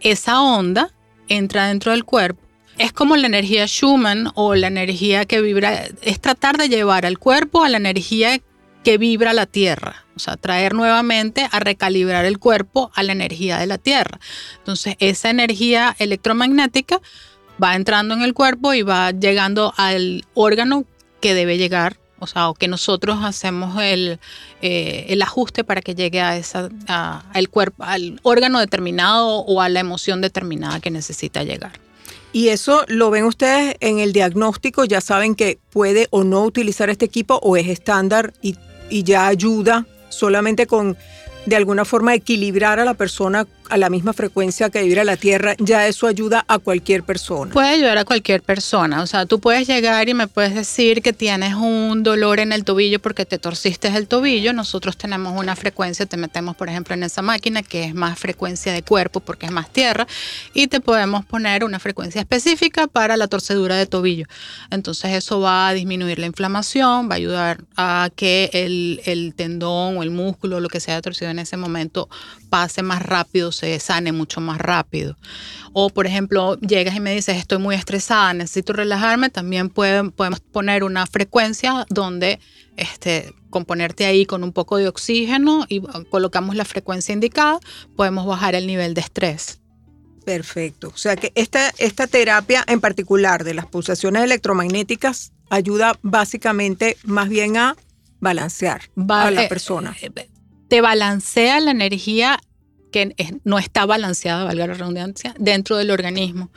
Esa 0.00 0.40
onda 0.40 0.90
entra 1.28 1.68
dentro 1.68 1.92
del 1.92 2.04
cuerpo 2.04 2.44
es 2.78 2.92
como 2.92 3.16
la 3.16 3.26
energía 3.26 3.66
Schumann 3.66 4.30
o 4.34 4.54
la 4.54 4.66
energía 4.66 5.24
que 5.24 5.40
vibra, 5.40 5.84
es 6.02 6.20
tratar 6.20 6.56
de 6.56 6.68
llevar 6.68 7.06
al 7.06 7.18
cuerpo 7.18 7.62
a 7.62 7.68
la 7.68 7.76
energía 7.76 8.40
que 8.84 8.98
vibra 8.98 9.32
la 9.32 9.46
Tierra, 9.46 10.04
o 10.14 10.18
sea, 10.20 10.36
traer 10.36 10.74
nuevamente 10.74 11.48
a 11.50 11.58
recalibrar 11.58 12.26
el 12.26 12.38
cuerpo 12.38 12.92
a 12.94 13.02
la 13.02 13.12
energía 13.12 13.58
de 13.58 13.66
la 13.66 13.78
Tierra. 13.78 14.20
Entonces, 14.58 14.94
esa 15.00 15.30
energía 15.30 15.96
electromagnética 15.98 17.00
va 17.62 17.74
entrando 17.74 18.14
en 18.14 18.22
el 18.22 18.34
cuerpo 18.34 18.74
y 18.74 18.82
va 18.82 19.10
llegando 19.10 19.72
al 19.76 20.24
órgano 20.34 20.84
que 21.20 21.34
debe 21.34 21.56
llegar, 21.56 21.96
o 22.18 22.26
sea, 22.26 22.48
o 22.50 22.54
que 22.54 22.68
nosotros 22.68 23.18
hacemos 23.22 23.82
el, 23.82 24.20
eh, 24.60 25.06
el 25.08 25.22
ajuste 25.22 25.64
para 25.64 25.80
que 25.80 25.94
llegue 25.94 26.20
a 26.20 26.36
esa, 26.36 26.68
cuerpo, 27.50 27.84
al 27.84 28.20
órgano 28.22 28.60
determinado 28.60 29.38
o 29.38 29.60
a 29.62 29.68
la 29.68 29.80
emoción 29.80 30.20
determinada 30.20 30.80
que 30.80 30.90
necesita 30.90 31.42
llegar. 31.42 31.80
Y 32.32 32.48
eso 32.48 32.84
lo 32.88 33.10
ven 33.10 33.24
ustedes 33.24 33.76
en 33.78 34.00
el 34.00 34.12
diagnóstico, 34.12 34.84
ya 34.84 35.00
saben 35.00 35.36
que 35.36 35.58
puede 35.70 36.08
o 36.10 36.24
no 36.24 36.42
utilizar 36.42 36.90
este 36.90 37.04
equipo 37.04 37.38
o 37.42 37.56
es 37.56 37.68
estándar 37.68 38.34
y, 38.42 38.56
y 38.90 39.02
ya 39.02 39.26
ayuda 39.26 39.86
solamente 40.08 40.66
con 40.66 40.96
de 41.46 41.56
alguna 41.56 41.84
forma 41.84 42.14
equilibrar 42.14 42.80
a 42.80 42.84
la 42.84 42.94
persona 42.94 43.46
a 43.68 43.76
la 43.76 43.90
misma 43.90 44.12
frecuencia 44.12 44.70
que 44.70 44.82
vibra 44.82 45.04
la 45.04 45.16
Tierra, 45.16 45.54
ya 45.58 45.86
eso 45.86 46.06
ayuda 46.06 46.44
a 46.48 46.58
cualquier 46.58 47.02
persona. 47.02 47.52
Puede 47.52 47.68
ayudar 47.68 47.98
a 47.98 48.04
cualquier 48.04 48.42
persona. 48.42 49.02
O 49.02 49.06
sea, 49.06 49.26
tú 49.26 49.40
puedes 49.40 49.66
llegar 49.66 50.08
y 50.08 50.14
me 50.14 50.28
puedes 50.28 50.54
decir 50.54 51.02
que 51.02 51.12
tienes 51.12 51.54
un 51.54 52.02
dolor 52.02 52.40
en 52.40 52.52
el 52.52 52.64
tobillo 52.64 53.00
porque 53.00 53.24
te 53.24 53.38
torciste 53.38 53.88
el 53.88 54.08
tobillo. 54.08 54.52
Nosotros 54.52 54.96
tenemos 54.96 55.38
una 55.38 55.56
frecuencia, 55.56 56.06
te 56.06 56.16
metemos, 56.16 56.56
por 56.56 56.68
ejemplo, 56.68 56.94
en 56.94 57.02
esa 57.02 57.22
máquina 57.22 57.62
que 57.62 57.84
es 57.84 57.94
más 57.94 58.18
frecuencia 58.18 58.72
de 58.72 58.82
cuerpo 58.82 59.20
porque 59.20 59.46
es 59.46 59.52
más 59.52 59.70
tierra 59.70 60.06
y 60.52 60.66
te 60.66 60.80
podemos 60.80 61.24
poner 61.24 61.64
una 61.64 61.78
frecuencia 61.78 62.20
específica 62.20 62.86
para 62.86 63.16
la 63.16 63.28
torcedura 63.28 63.76
de 63.76 63.86
tobillo. 63.86 64.26
Entonces, 64.70 65.12
eso 65.12 65.40
va 65.40 65.68
a 65.68 65.72
disminuir 65.72 66.18
la 66.18 66.26
inflamación, 66.26 67.08
va 67.08 67.14
a 67.14 67.16
ayudar 67.16 67.64
a 67.76 68.10
que 68.14 68.50
el, 68.52 69.00
el 69.04 69.34
tendón 69.34 69.98
o 69.98 70.02
el 70.02 70.10
músculo, 70.10 70.60
lo 70.60 70.68
que 70.68 70.80
sea 70.80 71.00
torcido 71.00 71.30
en 71.30 71.38
ese 71.38 71.56
momento, 71.56 72.08
pase 72.54 72.84
más 72.84 73.02
rápido 73.02 73.50
se 73.50 73.80
sane 73.80 74.12
mucho 74.12 74.40
más 74.40 74.58
rápido. 74.58 75.16
O, 75.72 75.90
por 75.90 76.06
ejemplo, 76.06 76.56
llegas 76.60 76.94
y 76.94 77.00
me 77.00 77.12
dices, 77.12 77.36
estoy 77.36 77.58
muy 77.58 77.74
estresada, 77.74 78.32
necesito 78.32 78.72
relajarme, 78.72 79.28
también 79.28 79.70
podemos 79.70 80.38
poner 80.52 80.84
una 80.84 81.04
frecuencia 81.08 81.84
donde 81.88 82.38
este, 82.76 83.34
componerte 83.50 84.06
ahí 84.06 84.24
con 84.24 84.44
un 84.44 84.52
poco 84.52 84.76
de 84.76 84.86
oxígeno 84.86 85.66
y 85.68 85.82
colocamos 86.10 86.54
la 86.54 86.64
frecuencia 86.64 87.12
indicada, 87.12 87.58
podemos 87.96 88.24
bajar 88.24 88.54
el 88.54 88.68
nivel 88.68 88.94
de 88.94 89.00
estrés. 89.00 89.58
Perfecto. 90.24 90.92
O 90.94 90.96
sea 90.96 91.16
que 91.16 91.32
esta, 91.34 91.72
esta 91.78 92.06
terapia 92.06 92.62
en 92.68 92.80
particular 92.80 93.42
de 93.42 93.54
las 93.54 93.66
pulsaciones 93.66 94.22
electromagnéticas 94.22 95.32
ayuda 95.50 95.98
básicamente 96.02 96.98
más 97.02 97.28
bien 97.28 97.56
a 97.56 97.74
balancear 98.20 98.82
a 99.08 99.32
la 99.32 99.48
persona. 99.48 99.96
Eh, 100.00 100.28
te 100.74 100.80
balancea 100.80 101.60
la 101.60 101.70
energía 101.70 102.40
que 102.90 103.14
no 103.44 103.60
está 103.60 103.86
balanceada, 103.86 104.42
valga 104.42 104.66
la 104.66 104.74
redundancia, 104.74 105.32
dentro 105.38 105.76
del 105.76 105.92
organismo. 105.92 106.50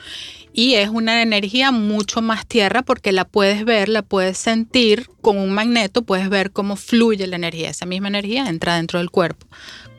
Y 0.52 0.74
es 0.74 0.88
una 0.88 1.22
energía 1.22 1.70
mucho 1.70 2.20
más 2.20 2.44
tierra 2.44 2.82
porque 2.82 3.12
la 3.12 3.24
puedes 3.24 3.64
ver, 3.64 3.88
la 3.88 4.02
puedes 4.02 4.36
sentir 4.36 5.08
con 5.20 5.38
un 5.38 5.52
magneto, 5.52 6.02
puedes 6.02 6.28
ver 6.30 6.50
cómo 6.50 6.74
fluye 6.74 7.28
la 7.28 7.36
energía. 7.36 7.70
Esa 7.70 7.86
misma 7.86 8.08
energía 8.08 8.48
entra 8.48 8.74
dentro 8.74 8.98
del 8.98 9.08
cuerpo, 9.08 9.46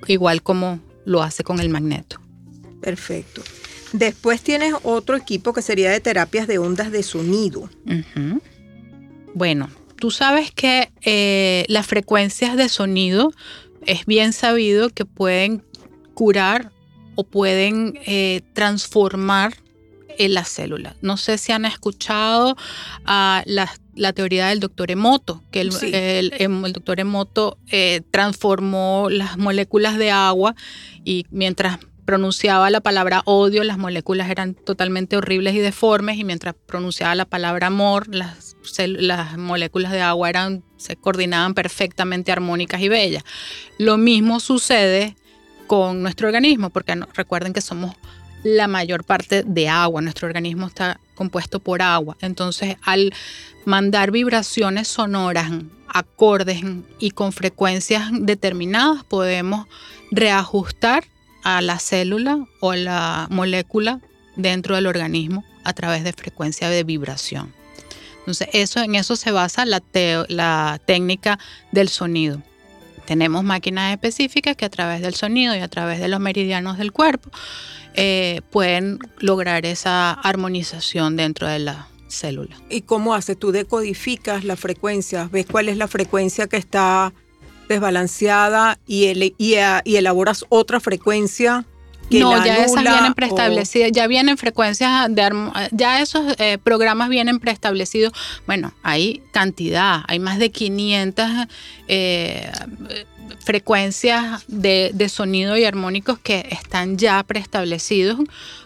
igual 0.05 0.43
como 0.43 0.81
lo 1.05 1.23
hace 1.23 1.45
con 1.45 1.61
el 1.61 1.69
magneto. 1.69 2.19
Perfecto. 2.81 3.41
Después 3.93 4.41
tienes 4.41 4.73
otro 4.83 5.15
equipo 5.15 5.53
que 5.53 5.61
sería 5.61 5.91
de 5.91 6.01
terapias 6.01 6.45
de 6.45 6.57
ondas 6.57 6.91
de 6.91 7.03
sonido. 7.03 7.69
Bueno, 9.33 9.69
tú 9.95 10.11
sabes 10.11 10.51
que 10.51 10.91
eh, 11.03 11.63
las 11.69 11.88
frecuencias 11.88 12.57
de 12.57 12.67
sonido 12.67 13.31
es 13.86 14.05
bien 14.05 14.33
sabido 14.33 14.89
que 14.89 15.05
pueden 15.05 15.63
curar 16.13 16.71
o 17.15 17.24
pueden 17.24 18.00
eh, 18.05 18.41
transformar 18.53 19.55
en 20.17 20.33
la 20.33 20.43
célula. 20.43 20.95
No 21.01 21.17
sé 21.17 21.38
si 21.38 21.51
han 21.51 21.65
escuchado 21.65 22.55
a 23.05 23.43
la, 23.45 24.13
teoría 24.13 24.48
del 24.48 24.59
doctor 24.59 24.91
Emoto, 24.91 25.43
que 25.50 25.62
el, 25.62 26.33
em, 26.38 26.62
doctor 26.74 27.00
Emoto 27.00 27.57
eh, 27.71 28.01
transformó 28.12 29.07
las 29.09 29.38
moléculas 29.38 29.98
de 29.98 30.12
agua 30.12 30.55
y 31.03 31.25
mientras 31.31 31.79
pronunciaba 32.09 32.71
la 32.71 32.81
palabra 32.81 33.21
odio, 33.25 33.63
las 33.63 33.77
moléculas 33.77 34.31
eran 34.31 34.55
totalmente 34.55 35.15
horribles 35.15 35.53
y 35.53 35.59
deformes 35.59 36.17
y 36.17 36.23
mientras 36.23 36.55
pronunciaba 36.65 37.13
la 37.13 37.25
palabra 37.25 37.67
amor, 37.67 38.07
las, 38.07 38.55
las 38.79 39.37
moléculas 39.37 39.91
de 39.91 40.01
agua 40.01 40.27
eran, 40.27 40.63
se 40.77 40.95
coordinaban 40.95 41.53
perfectamente 41.53 42.31
armónicas 42.31 42.81
y 42.81 42.89
bellas. 42.89 43.23
Lo 43.77 43.97
mismo 43.97 44.39
sucede 44.39 45.15
con 45.67 46.01
nuestro 46.01 46.29
organismo, 46.29 46.71
porque 46.71 46.99
recuerden 47.13 47.53
que 47.53 47.61
somos 47.61 47.95
la 48.41 48.67
mayor 48.67 49.03
parte 49.03 49.43
de 49.43 49.69
agua, 49.69 50.01
nuestro 50.01 50.27
organismo 50.27 50.65
está 50.65 50.99
compuesto 51.13 51.59
por 51.59 51.83
agua. 51.83 52.17
Entonces, 52.21 52.77
al 52.81 53.13
mandar 53.65 54.09
vibraciones 54.09 54.87
sonoras, 54.87 55.51
acordes 55.87 56.63
y 56.97 57.11
con 57.11 57.33
frecuencias 57.33 58.09
determinadas, 58.11 59.03
podemos 59.03 59.67
reajustar 60.09 61.03
a 61.43 61.62
la 61.62 61.79
célula 61.79 62.46
o 62.60 62.74
la 62.74 63.27
molécula 63.29 64.00
dentro 64.36 64.75
del 64.75 64.88
organismo 64.88 65.43
a 65.63 65.74
través 65.74 66.03
de 66.03 66.13
frecuencia 66.13 66.69
de 66.69 66.84
vibración. 66.84 67.53
Entonces, 68.19 68.50
eso, 68.53 68.81
en 68.81 68.96
eso 68.96 69.15
se 69.15 69.31
basa 69.31 69.65
la, 69.65 69.81
la 70.27 70.79
técnica 70.86 71.39
del 71.72 71.89
sonido. 71.89 72.41
Tenemos 73.05 73.43
máquinas 73.43 73.91
específicas 73.91 74.55
que 74.55 74.65
a 74.65 74.69
través 74.69 75.01
del 75.01 75.15
sonido 75.15 75.55
y 75.55 75.60
a 75.60 75.67
través 75.67 76.00
de 76.00 76.08
los 76.08 76.19
meridianos 76.19 76.77
del 76.77 76.91
cuerpo 76.91 77.31
eh, 77.96 78.41
pueden 78.51 79.00
lograr 79.17 79.65
esa 79.65 80.12
armonización 80.12 81.15
dentro 81.15 81.48
de 81.48 81.60
la 81.60 81.88
célula. 82.08 82.55
¿Y 82.69 82.81
cómo 82.81 83.15
haces? 83.15 83.39
Tú 83.39 83.51
decodificas 83.51 84.43
la 84.43 84.55
frecuencia, 84.55 85.27
ves 85.31 85.48
cuál 85.48 85.69
es 85.69 85.77
la 85.77 85.88
frecuencia 85.88 86.48
que 86.48 86.58
está 86.58 87.13
desbalanceada 87.69 88.79
y, 88.85 89.33
y 89.38 89.95
elaboras 89.95 90.45
otra 90.49 90.79
frecuencia 90.81 91.65
no, 92.17 92.43
ya 92.43 92.65
esas 92.65 92.83
vienen 92.83 93.13
preestablecidas, 93.13 93.91
ya 93.91 94.07
vienen 94.07 94.38
frecuencias 94.38 95.13
de 95.13 95.69
ya 95.71 96.01
esos 96.01 96.35
eh, 96.39 96.57
programas 96.57 97.09
vienen 97.09 97.39
preestablecidos. 97.39 98.13
Bueno, 98.47 98.73
hay 98.81 99.21
cantidad, 99.31 100.01
hay 100.07 100.19
más 100.19 100.39
de 100.39 100.49
500 100.49 101.27
eh, 101.88 102.51
frecuencias 103.39 104.43
de, 104.47 104.91
de, 104.93 105.09
sonido 105.09 105.55
y 105.57 105.65
armónicos 105.65 106.19
que 106.19 106.47
están 106.49 106.97
ya 106.97 107.21
preestablecidos 107.23 108.19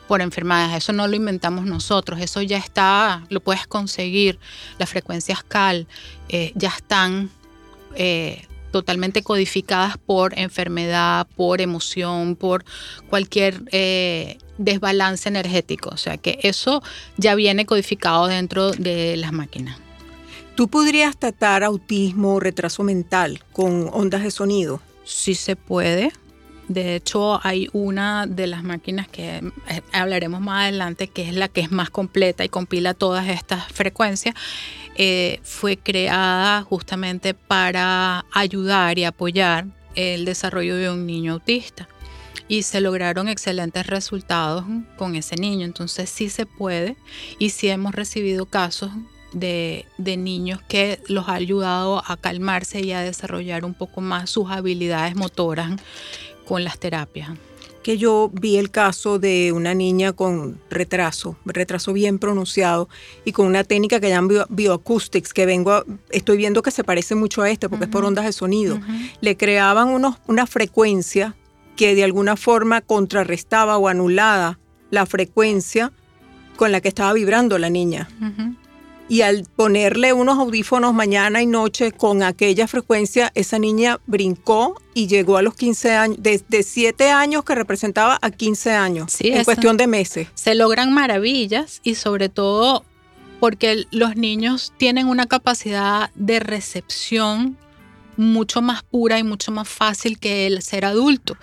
por 0.08 0.22
enfermedades. 0.22 0.78
Eso 0.78 0.94
no 0.94 1.08
lo 1.08 1.16
inventamos 1.16 1.66
nosotros, 1.66 2.22
eso 2.22 2.42
ya 2.42 2.58
está, 2.58 3.24
lo 3.30 3.42
puedes 3.42 3.68
conseguir. 3.68 4.40
Las 4.78 4.90
frecuencias 4.90 5.44
CAL 5.44 5.88
eh, 6.30 6.54
ya 6.56 6.70
están 6.70 7.30
totalmente 8.74 9.22
codificadas 9.22 9.98
por 9.98 10.38
enfermedad, 10.38 11.28
por 11.38 11.62
emoción, 11.62 12.36
por 12.36 12.66
cualquier 13.08 13.62
eh, 13.72 14.40
desbalance 14.58 15.30
energético. 15.30 15.92
O 15.92 15.98
sea 15.98 16.18
que 16.18 16.40
eso 16.42 16.82
ya 17.16 17.36
viene 17.36 17.68
codificado 17.68 18.28
dentro 18.28 18.72
de 18.72 19.16
las 19.16 19.32
máquinas. 19.32 19.78
¿Tú 20.56 20.68
podrías 20.68 21.16
tratar 21.18 21.64
autismo 21.64 22.36
o 22.36 22.40
retraso 22.40 22.84
mental 22.84 23.42
con 23.54 23.90
ondas 23.94 24.24
de 24.24 24.32
sonido? 24.32 24.82
Sí 25.06 25.36
se 25.36 25.56
puede. 25.56 26.12
De 26.74 26.96
hecho, 26.96 27.40
hay 27.46 27.70
una 27.72 28.26
de 28.26 28.48
las 28.48 28.64
máquinas 28.64 29.08
que 29.08 29.38
eh, 29.70 29.82
hablaremos 29.92 30.42
más 30.42 30.64
adelante, 30.64 31.08
que 31.08 31.28
es 31.30 31.36
la 31.36 31.48
que 31.48 31.62
es 31.62 31.72
más 31.72 31.92
completa 31.92 32.44
y 32.44 32.50
compila 32.50 32.96
todas 32.96 33.28
estas 33.28 33.72
frecuencias. 33.72 34.34
Eh, 34.96 35.40
fue 35.44 35.78
creada 35.78 36.64
justamente 36.64 37.36
para 37.36 38.26
ayudar 38.32 38.98
y 38.98 39.04
apoyar 39.04 39.68
el 39.94 40.26
desarrollo 40.26 40.76
de 40.76 40.90
un 40.90 41.06
niño 41.06 41.34
autista. 41.34 41.88
Y 42.48 42.64
se 42.64 42.82
lograron 42.82 43.28
excelentes 43.28 43.86
resultados 43.86 44.66
con 44.98 45.16
ese 45.16 45.36
niño. 45.36 45.66
Entonces 45.66 46.10
sí 46.10 46.28
se 46.30 46.48
puede 46.48 46.98
y 47.38 47.52
sí 47.52 47.68
hemos 47.70 47.94
recibido 47.94 48.48
casos 48.48 48.90
de, 49.32 49.86
de, 50.00 50.18
niños 50.18 50.60
que 50.68 51.00
los 51.08 51.30
ha 51.30 51.34
ayudado 51.34 52.04
a 52.06 52.18
calmarse 52.18 52.82
y 52.82 52.94
a 52.94 53.02
desarrollar 53.02 53.64
un 53.64 53.74
poco 53.74 54.02
más 54.02 54.30
sus 54.30 54.52
habilidades 54.52 55.16
motoras 55.16 55.72
con 56.48 56.64
las 56.64 56.80
terapias. 56.80 57.32
Que 57.82 57.98
yo 57.98 58.32
vi 58.34 58.56
el 58.58 58.72
caso 58.72 59.20
de 59.20 59.52
una 59.52 59.74
niña 59.74 60.14
con 60.14 60.58
retraso, 60.70 61.36
retraso 61.46 61.92
bien 61.92 62.18
pronunciado 62.18 62.88
y 63.26 63.34
con 63.34 63.46
una 63.46 63.66
técnica 63.66 64.00
que 64.00 64.10
llaman 64.10 64.46
bioacoustics, 64.50 65.34
que 65.34 65.46
vengo, 65.46 65.84
estoy 66.10 66.38
viendo 66.38 66.62
que 66.62 66.72
se 66.72 66.86
parece 66.86 67.16
mucho 67.16 67.42
a 67.42 67.50
este 67.50 67.68
porque 67.68 67.86
es 67.86 67.92
por 67.92 68.06
ondas 68.06 68.24
de 68.24 68.32
sonido. 68.32 68.80
Le 69.20 69.36
creaban 69.36 69.90
unos, 69.90 70.16
una 70.28 70.48
frecuencia 70.48 71.36
que 71.76 71.94
de 71.94 72.06
alguna 72.06 72.38
forma 72.38 72.80
contrarrestaba 72.80 73.78
o 73.78 73.90
anulaba 73.90 74.60
la 74.90 75.06
frecuencia 75.06 75.92
con 76.56 76.72
la 76.72 76.80
que 76.80 76.88
estaba 76.88 77.12
vibrando 77.12 77.58
la 77.58 77.70
niña 77.70 78.08
y 79.10 79.22
al 79.22 79.46
ponerle 79.56 80.14
unos 80.14 80.40
audífonos 80.40 80.94
mañana 80.94 81.42
y 81.42 81.46
noche 81.46 81.92
con 81.92 82.24
aquella 82.24 82.68
frecuencia, 82.68 83.32
esa 83.36 83.60
niña 83.60 84.00
brincó 84.06 84.82
y 84.94 85.08
llegó 85.08 85.38
a 85.38 85.42
los 85.42 85.56
15 85.56 85.92
años, 85.92 86.18
desde 86.20 86.64
7 86.64 87.12
años 87.12 87.44
que 87.44 87.56
representaba 87.56 88.18
a 88.22 88.32
15 88.32 88.72
años, 88.72 89.16
en 89.20 89.44
cuestión 89.44 89.78
de 89.78 89.88
meses. 89.88 90.28
Se 90.36 90.56
logran 90.56 90.94
maravillas 90.94 91.82
y 91.84 91.96
sobre 91.96 92.30
todo 92.30 92.86
porque 93.40 93.86
los 93.92 94.16
niños 94.16 94.74
tienen 94.78 95.08
una 95.08 95.26
capacidad 95.26 96.12
de 96.16 96.40
recepción 96.40 97.58
mucho 98.16 98.62
más 98.62 98.84
pura 98.84 99.20
y 99.20 99.24
mucho 99.24 99.52
más 99.52 99.68
fácil 99.68 100.20
que 100.20 100.48
el 100.48 100.62
ser 100.62 100.86
adulto. 100.86 101.36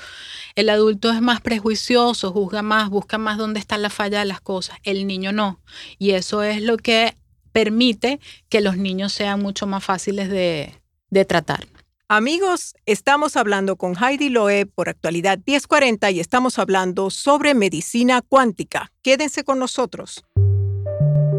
El 0.55 0.71
adulto 0.71 1.11
es 1.13 1.21
más 1.21 1.41
prejuicioso, 1.41 2.33
juzga 2.33 2.63
más, 2.63 2.89
busca 2.91 3.19
más 3.19 3.39
dónde 3.39 3.61
está 3.61 3.77
la 3.77 3.91
falla 3.91 4.21
de 4.21 4.25
las 4.25 4.41
cosas. 4.41 4.79
El 4.83 5.07
niño 5.07 5.33
no. 5.33 5.61
Y 5.99 6.13
eso 6.13 6.43
es 6.43 6.63
lo 6.63 6.77
que 6.77 7.17
permite 7.53 8.21
que 8.49 8.61
los 8.61 8.77
niños 8.77 9.13
sean 9.13 9.41
mucho 9.41 9.67
más 9.67 9.85
fáciles 9.85 10.29
de, 10.29 10.75
tratar. 11.27 11.67
Amigos, 12.09 12.75
estamos 12.87 13.37
hablando 13.37 13.77
con 13.77 13.95
Heidi 13.97 14.31
Loeb 14.31 14.71
por 14.75 14.89
actualidad 14.89 15.39
1040 15.47 16.11
y 16.11 16.21
estamos 16.21 16.59
hablando 16.59 17.11
sobre 17.11 17.55
medicina 17.55 18.23
cuántica. 18.23 18.93
Quédense 19.03 19.45
con 19.45 19.59
nosotros. 19.59 20.25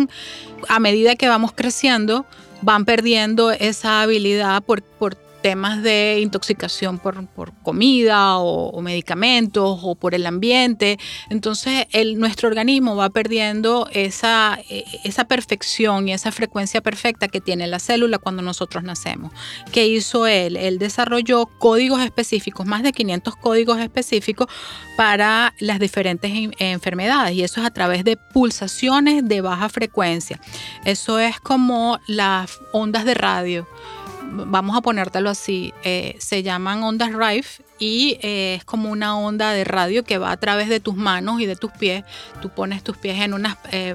a 0.68 0.81
medida 0.81 1.16
que 1.16 1.28
vamos 1.28 1.52
creciendo, 1.52 2.26
van 2.62 2.84
perdiendo 2.84 3.50
esa 3.50 4.02
habilidad 4.02 4.62
por, 4.62 4.82
por 4.82 5.16
temas 5.42 5.83
de 5.83 6.20
intoxicación 6.20 6.98
por, 6.98 7.27
comida 7.62 8.38
o, 8.38 8.81
medicamentos 8.81 9.81
o 9.83 9.94
por 9.94 10.14
el 10.14 10.27
ambiente. 10.27 10.98
Entonces 11.31 11.87
nuestro 12.16 12.48
organismo 12.48 12.96
va 12.96 13.11
perdiendo 13.11 13.88
esa, 13.92 14.59
e, 14.68 14.85
esa 15.05 15.27
perfección 15.27 16.09
y 16.09 16.12
esa 16.12 16.33
frecuencia 16.33 16.81
perfecta 16.81 17.29
que 17.29 17.40
tiene 17.40 17.66
la 17.66 17.79
célula 17.79 18.18
cuando 18.18 18.42
nosotros 18.42 18.85
nacemos. 18.85 19.33
¿Qué 19.72 19.87
hizo 19.87 20.27
él? 20.27 20.57
Él 20.57 20.79
desarrolló 20.79 21.46
códigos 21.59 22.01
específicos, 22.01 22.66
más 22.66 22.83
de 22.83 22.92
500 22.92 23.37
códigos 23.37 23.79
específicos 23.79 24.48
para 24.96 25.55
las 25.61 25.79
diferentes 25.79 26.31
enfermedades 26.59 27.35
y 27.35 27.42
eso 27.42 27.61
es 27.61 27.66
a 27.66 27.70
través 27.70 28.05
de 28.05 28.16
pulsaciones 28.16 29.27
de 29.27 29.40
baja 29.40 29.68
frecuencia. 29.68 30.40
Eso 30.85 31.18
es 31.18 31.38
como 31.40 31.98
las 32.07 32.59
ondas 32.72 33.05
de 33.05 33.14
radio 33.14 33.66
vamos 34.30 34.76
a 34.76 34.80
ponértelo 34.80 35.30
así, 35.30 35.72
eh, 35.84 36.16
se 36.18 36.42
llaman 36.42 36.82
ondas 36.82 37.12
Rife 37.12 37.62
y 37.78 38.18
eh, 38.22 38.56
es 38.56 38.64
como 38.64 38.90
una 38.90 39.16
onda 39.16 39.52
de 39.52 39.64
radio 39.64 40.04
que 40.04 40.18
va 40.18 40.32
a 40.32 40.36
través 40.36 40.68
de 40.68 40.80
tus 40.80 40.96
manos 40.96 41.40
y 41.40 41.46
de 41.46 41.56
tus 41.56 41.70
pies. 41.72 42.04
Tú 42.42 42.48
pones 42.48 42.82
tus 42.82 42.96
pies 42.96 43.20
en 43.20 43.34
unas 43.34 43.56
eh, 43.70 43.94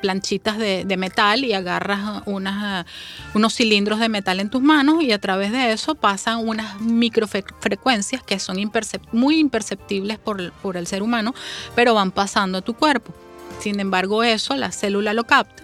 planchitas 0.00 0.58
de, 0.58 0.96
metal 0.96 1.44
y 1.44 1.52
agarras 1.52 2.22
unos 2.26 3.54
cilindros 3.54 3.98
de 3.98 4.08
metal 4.08 4.40
en 4.40 4.50
tus 4.50 4.62
manos 4.62 5.02
y 5.02 5.12
a 5.12 5.18
través 5.18 5.52
de 5.52 5.72
eso 5.72 5.94
pasan 5.94 6.46
unas 6.46 6.80
microfrecuencias 6.80 8.22
que 8.22 8.38
son 8.38 8.58
muy 9.12 9.38
imperceptibles 9.38 10.18
por, 10.18 10.52
por 10.52 10.76
el 10.76 10.86
ser 10.86 11.02
humano, 11.02 11.34
pero 11.74 11.94
van 11.94 12.10
pasando 12.10 12.58
a 12.58 12.62
tu 12.62 12.74
cuerpo. 12.74 13.14
Sin 13.60 13.80
embargo, 13.80 14.22
eso 14.24 14.56
la 14.56 14.72
célula 14.72 15.14
lo 15.14 15.24
capta 15.24 15.62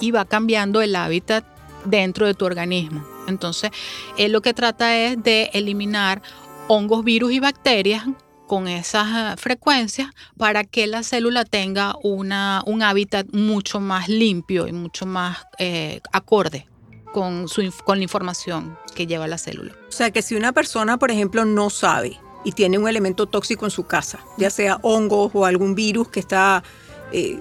y 0.00 0.10
va 0.10 0.24
cambiando 0.24 0.82
el 0.82 0.94
hábitat 0.94 1.44
dentro 1.84 2.26
de 2.26 2.34
tu 2.34 2.44
organismo. 2.44 3.13
Entonces, 3.28 3.70
él 4.18 4.32
lo 4.32 4.42
que 4.42 4.54
trata 4.54 4.96
es 4.96 5.22
de 5.22 5.50
eliminar 5.52 6.22
hongos, 6.68 7.04
virus 7.04 7.32
y 7.32 7.40
bacterias 7.40 8.04
con 8.46 8.68
esas 8.68 9.06
eh, 9.34 9.36
frecuencias 9.36 10.10
para 10.36 10.64
que 10.64 10.86
la 10.86 11.02
célula 11.02 11.44
tenga 11.44 11.96
una, 12.02 12.62
un 12.66 12.82
hábitat 12.82 13.26
mucho 13.32 13.80
más 13.80 14.08
limpio 14.08 14.66
y 14.66 14.72
mucho 14.72 15.06
más 15.06 15.38
eh, 15.58 16.00
acorde 16.12 16.66
con, 17.12 17.48
su, 17.48 17.72
con 17.84 17.98
la 17.98 18.04
información 18.04 18.78
que 18.94 19.06
lleva 19.06 19.26
la 19.26 19.38
célula. 19.38 19.72
O 19.88 19.92
sea 19.92 20.10
que 20.10 20.22
si 20.22 20.34
una 20.34 20.52
persona, 20.52 20.98
por 20.98 21.10
ejemplo, 21.10 21.44
no 21.44 21.70
sabe 21.70 22.18
y 22.44 22.52
tiene 22.52 22.78
un 22.78 22.88
elemento 22.88 23.26
tóxico 23.26 23.64
en 23.64 23.70
su 23.70 23.84
casa, 23.84 24.20
ya 24.36 24.50
sea 24.50 24.78
hongos 24.82 25.30
o 25.34 25.46
algún 25.46 25.74
virus 25.74 26.08
que 26.08 26.20
está 26.20 26.62
eh, 27.12 27.40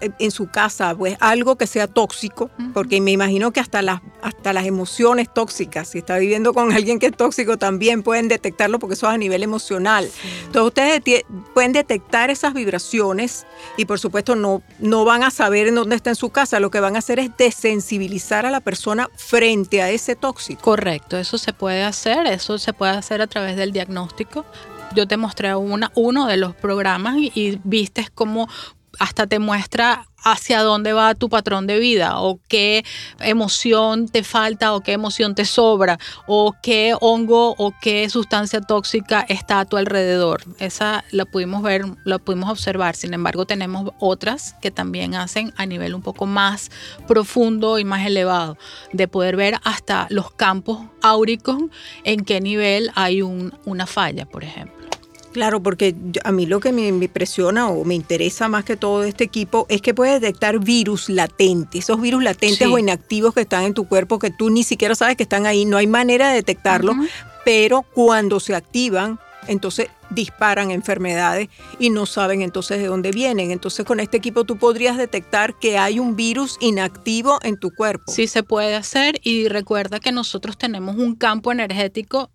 en 0.00 0.30
su 0.30 0.48
casa 0.48 0.94
pues 0.94 1.16
algo 1.20 1.56
que 1.56 1.66
sea 1.66 1.86
tóxico, 1.86 2.50
porque 2.72 3.00
me 3.00 3.10
imagino 3.10 3.52
que 3.52 3.60
hasta 3.60 3.82
las, 3.82 4.00
hasta 4.22 4.52
las 4.52 4.66
emociones 4.66 5.32
tóxicas, 5.32 5.88
si 5.88 5.98
está 5.98 6.18
viviendo 6.18 6.54
con 6.54 6.72
alguien 6.76 6.98
que 6.98 7.06
es 7.06 7.16
tóxico 7.16 7.56
también 7.56 8.02
pueden 8.02 8.28
detectarlo 8.28 8.78
porque 8.78 8.94
eso 8.94 9.06
es 9.06 9.14
a 9.14 9.18
nivel 9.18 9.42
emocional. 9.42 10.10
Entonces 10.46 10.68
ustedes 10.68 11.24
pueden 11.52 11.72
detectar 11.72 12.30
esas 12.30 12.54
vibraciones 12.54 13.46
y 13.76 13.84
por 13.84 13.98
supuesto 13.98 14.36
no, 14.36 14.62
no 14.78 15.04
van 15.04 15.22
a 15.22 15.30
saber 15.30 15.68
en 15.68 15.74
dónde 15.74 15.96
está 15.96 16.10
en 16.10 16.16
su 16.16 16.30
casa, 16.30 16.60
lo 16.60 16.70
que 16.70 16.80
van 16.80 16.96
a 16.96 17.00
hacer 17.00 17.18
es 17.18 17.30
desensibilizar 17.36 18.46
a 18.46 18.50
la 18.50 18.60
persona 18.60 19.08
frente 19.16 19.82
a 19.82 19.90
ese 19.90 20.16
tóxico. 20.16 20.62
Correcto, 20.62 21.18
eso 21.18 21.38
se 21.38 21.52
puede 21.52 21.82
hacer, 21.84 22.26
eso 22.26 22.58
se 22.58 22.72
puede 22.72 22.92
hacer 22.92 23.20
a 23.22 23.26
través 23.26 23.56
del 23.56 23.72
diagnóstico 23.72 24.44
yo 24.94 25.06
te 25.06 25.16
mostré 25.16 25.54
una, 25.54 25.90
uno 25.94 26.26
de 26.26 26.36
los 26.36 26.54
programas 26.54 27.16
y, 27.18 27.60
viste 27.64 28.06
cómo 28.14 28.48
hasta 28.98 29.26
te 29.26 29.38
muestra 29.38 30.06
hacia 30.24 30.62
dónde 30.62 30.92
va 30.92 31.14
tu 31.14 31.28
patrón 31.28 31.66
de 31.66 31.78
vida 31.78 32.20
o 32.20 32.40
qué 32.48 32.84
emoción 33.20 34.08
te 34.08 34.24
falta 34.24 34.74
o 34.74 34.80
qué 34.80 34.92
emoción 34.92 35.34
te 35.34 35.44
sobra 35.44 35.98
o 36.26 36.54
qué 36.62 36.96
hongo 37.00 37.54
o 37.58 37.74
qué 37.80 38.08
sustancia 38.08 38.60
tóxica 38.60 39.24
está 39.28 39.60
a 39.60 39.64
tu 39.66 39.76
alrededor. 39.76 40.42
Esa 40.58 41.04
la 41.10 41.26
pudimos 41.26 41.62
ver, 41.62 41.84
la 42.04 42.18
pudimos 42.18 42.50
observar. 42.50 42.96
Sin 42.96 43.14
embargo, 43.14 43.46
tenemos 43.46 43.90
otras 44.00 44.54
que 44.62 44.70
también 44.70 45.14
hacen 45.14 45.52
a 45.56 45.66
nivel 45.66 45.94
un 45.94 46.02
poco 46.02 46.26
más 46.26 46.70
profundo 47.06 47.78
y 47.78 47.84
más 47.84 48.06
elevado, 48.06 48.56
de 48.92 49.08
poder 49.08 49.36
ver 49.36 49.56
hasta 49.62 50.06
los 50.08 50.32
campos 50.32 50.78
áuricos 51.02 51.58
en 52.04 52.24
qué 52.24 52.40
nivel 52.40 52.90
hay 52.94 53.20
una 53.22 53.86
falla, 53.86 54.24
por 54.24 54.42
ejemplo. 54.42 54.73
Claro, 55.34 55.60
porque 55.60 55.96
a 56.22 56.30
mí 56.30 56.46
lo 56.46 56.60
que 56.60 56.70
me, 56.70 56.86
impresiona 56.86 57.68
o 57.68 57.84
me 57.84 57.96
interesa 57.96 58.48
más 58.48 58.64
que 58.64 58.76
todo 58.76 59.00
de 59.00 59.08
este 59.08 59.24
equipo 59.24 59.66
es 59.68 59.82
que 59.82 59.92
puede 59.92 60.20
detectar 60.20 60.60
virus 60.60 61.08
latentes, 61.08 61.82
esos 61.82 62.00
virus 62.00 62.22
latentes 62.22 62.68
o 62.68 62.78
inactivos 62.78 63.34
que 63.34 63.40
están 63.40 63.64
en 63.64 63.74
tu 63.74 63.88
cuerpo 63.88 64.20
que 64.20 64.30
tú 64.30 64.48
ni 64.48 64.62
siquiera 64.62 64.94
sabes 64.94 65.16
que 65.16 65.24
están 65.24 65.44
ahí, 65.44 65.64
no 65.64 65.76
hay 65.76 65.88
manera 65.88 66.28
de 66.28 66.36
detectarlo, 66.36 66.94
pero 67.44 67.82
cuando 67.82 68.38
se 68.38 68.54
activan, 68.54 69.18
entonces 69.48 69.88
disparan 70.10 70.70
enfermedades 70.70 71.48
y 71.80 71.90
no 71.90 72.06
saben 72.06 72.40
entonces 72.40 72.78
de 72.78 72.86
dónde 72.86 73.10
vienen. 73.10 73.50
Entonces 73.50 73.84
con 73.84 73.98
este 73.98 74.18
equipo 74.18 74.44
tú 74.44 74.56
podrías 74.56 74.96
detectar 74.96 75.58
que 75.58 75.78
hay 75.78 75.98
un 75.98 76.14
virus 76.14 76.58
inactivo 76.60 77.40
en 77.42 77.58
tu 77.58 77.74
cuerpo. 77.74 78.12
Sí 78.12 78.28
se 78.28 78.44
puede 78.44 78.76
hacer 78.76 79.18
y 79.24 79.48
recuerda 79.48 79.98
que 79.98 80.12
nosotros 80.12 80.56
tenemos 80.56 80.94
un 80.94 81.16
campo 81.16 81.50
energético 81.50 82.30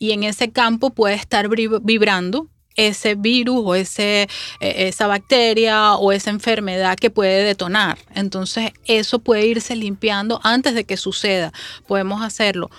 y 0.00 0.10
en 0.10 0.24
ese 0.24 0.50
campo 0.50 0.90
puede 0.90 1.14
estar 1.14 1.48
vibrando 1.48 2.48
ese 2.74 3.14
virus 3.14 3.60
o 3.62 3.74
ese, 3.74 4.28
e, 4.58 4.88
esa 4.88 5.06
bacteria 5.06 5.94
o 5.94 6.10
esa 6.10 6.30
enfermedad 6.30 6.96
que 6.96 7.10
puede 7.10 7.44
detonar. 7.44 7.98
Entonces 8.14 8.72
eso 8.86 9.20
puede 9.20 9.46
irse 9.46 9.76
limpiando 9.76 10.40
antes 10.42 10.74
de 10.74 10.84
que 10.84 10.96
suceda. 10.96 11.52
Podemos 11.86 12.22
hacerlo 12.22 12.70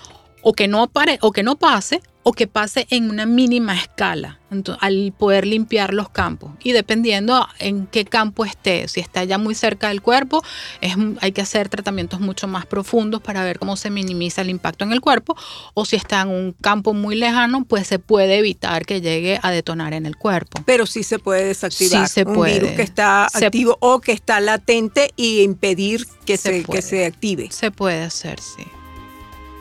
o 0.42 0.52
que 0.52 0.66
no, 0.66 0.88
pare, 0.88 1.18
o 1.22 1.30
que 1.30 1.44
no 1.44 1.56
pase 1.56 2.02
o 2.22 2.32
que 2.32 2.46
pase 2.46 2.86
en 2.90 3.10
una 3.10 3.26
mínima 3.26 3.74
escala 3.74 4.38
al 4.80 5.14
poder 5.16 5.46
limpiar 5.46 5.94
los 5.94 6.10
campos. 6.10 6.52
Y 6.62 6.72
dependiendo 6.72 7.46
en 7.58 7.86
qué 7.86 8.04
campo 8.04 8.44
esté, 8.44 8.86
si 8.86 9.00
está 9.00 9.24
ya 9.24 9.38
muy 9.38 9.54
cerca 9.54 9.88
del 9.88 10.02
cuerpo, 10.02 10.42
es, 10.80 10.94
hay 11.20 11.32
que 11.32 11.40
hacer 11.40 11.68
tratamientos 11.68 12.20
mucho 12.20 12.46
más 12.46 12.66
profundos 12.66 13.22
para 13.22 13.42
ver 13.44 13.58
cómo 13.58 13.76
se 13.76 13.90
minimiza 13.90 14.42
el 14.42 14.50
impacto 14.50 14.84
en 14.84 14.92
el 14.92 15.00
cuerpo. 15.00 15.36
O 15.74 15.84
si 15.84 15.96
está 15.96 16.20
en 16.20 16.28
un 16.28 16.52
campo 16.52 16.92
muy 16.92 17.16
lejano, 17.16 17.64
pues 17.64 17.86
se 17.86 17.98
puede 17.98 18.38
evitar 18.38 18.84
que 18.84 19.00
llegue 19.00 19.40
a 19.42 19.50
detonar 19.50 19.94
en 19.94 20.06
el 20.06 20.16
cuerpo. 20.16 20.62
Pero 20.66 20.86
sí 20.86 21.02
se 21.02 21.18
puede 21.18 21.46
desactivar 21.46 22.06
sí 22.06 22.12
se 22.12 22.24
un 22.24 22.42
virus 22.42 22.72
que 22.72 22.82
está 22.82 23.24
activo 23.24 23.78
o 23.80 24.00
que 24.00 24.12
está 24.12 24.40
latente 24.40 25.12
y 25.16 25.40
impedir 25.40 26.06
que 26.26 26.36
se, 26.36 26.62
que 26.62 26.82
se 26.82 27.06
active. 27.06 27.50
Se 27.50 27.70
puede 27.70 28.02
hacer, 28.02 28.38
sí. 28.38 28.64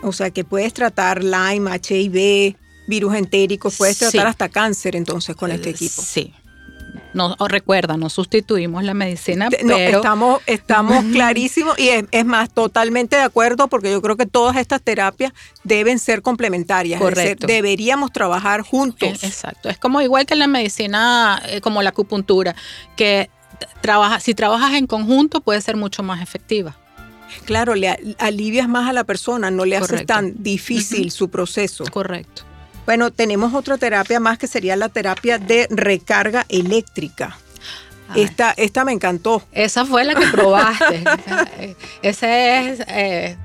O 0.03 0.11
sea 0.11 0.31
que 0.31 0.43
puedes 0.43 0.73
tratar 0.73 1.23
Lyme, 1.23 1.71
HIV, 1.71 2.55
virus 2.87 3.15
entéricos, 3.15 3.77
puedes 3.77 3.97
tratar 3.97 4.27
hasta 4.27 4.49
cáncer 4.49 4.95
entonces 4.95 5.35
con 5.35 5.51
este 5.51 5.69
equipo. 5.69 6.01
Sí. 6.01 6.33
No, 7.13 7.35
recuerda, 7.47 7.97
no 7.97 8.09
sustituimos 8.09 8.83
la 8.83 8.93
medicina, 8.93 9.49
pero... 9.49 9.77
estamos, 9.77 10.41
estamos 10.45 11.03
clarísimos 11.11 11.77
y 11.77 11.89
es, 11.89 12.25
más, 12.25 12.49
totalmente 12.53 13.17
de 13.17 13.21
acuerdo 13.21 13.67
porque 13.67 13.91
yo 13.91 14.01
creo 14.01 14.15
que 14.15 14.25
todas 14.25 14.55
estas 14.55 14.81
terapias 14.81 15.33
deben 15.63 15.99
ser 15.99 16.21
complementarias. 16.21 17.01
Correcto. 17.01 17.47
deberíamos 17.47 18.11
trabajar 18.11 18.61
juntos. 18.61 19.23
Exacto. 19.23 19.69
Es 19.69 19.77
como 19.77 20.01
igual 20.01 20.25
que 20.25 20.35
la 20.35 20.47
medicina, 20.47 21.41
eh, 21.47 21.59
como 21.59 21.81
la 21.81 21.89
acupuntura, 21.89 22.55
que 22.95 23.29
trabaja, 23.81 24.19
si 24.19 24.33
trabajas 24.33 24.73
en 24.73 24.87
conjunto 24.87 25.41
puede 25.41 25.61
ser 25.61 25.75
mucho 25.75 26.03
más 26.03 26.21
efectiva. 26.21 26.77
Claro, 27.45 27.75
le 27.75 28.15
alivias 28.19 28.67
más 28.67 28.89
a 28.89 28.93
la 28.93 29.03
persona, 29.03 29.51
no 29.51 29.65
le 29.65 29.77
haces 29.77 30.05
tan 30.05 30.41
difícil 30.43 31.11
su 31.11 31.29
proceso. 31.29 31.83
Correcto. 31.85 32.43
Bueno, 32.85 33.11
tenemos 33.11 33.53
otra 33.53 33.77
terapia 33.77 34.19
más 34.19 34.37
que 34.37 34.47
sería 34.47 34.75
la 34.75 34.89
terapia 34.89 35.37
de 35.37 35.67
recarga 35.69 36.45
eléctrica. 36.49 37.37
Esta, 38.15 38.51
esta 38.57 38.83
me 38.83 38.91
encantó. 38.91 39.41
Esa 39.51 39.85
fue 39.85 40.03
la 40.03 40.15
que 40.15 40.27
probaste. 40.27 41.03
Ese 42.01 42.71
es, 42.71 42.79
eh, 42.87 43.37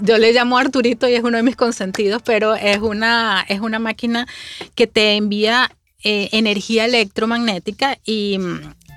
yo 0.00 0.16
le 0.18 0.32
llamo 0.32 0.56
Arturito 0.56 1.08
y 1.08 1.14
es 1.14 1.22
uno 1.22 1.36
de 1.36 1.42
mis 1.42 1.56
consentidos, 1.56 2.22
pero 2.22 2.54
es 2.54 2.78
una, 2.78 3.44
es 3.48 3.60
una 3.60 3.78
máquina 3.78 4.26
que 4.74 4.86
te 4.86 5.16
envía 5.16 5.70
eh, 6.02 6.28
energía 6.32 6.84
electromagnética 6.86 7.98
y 8.04 8.38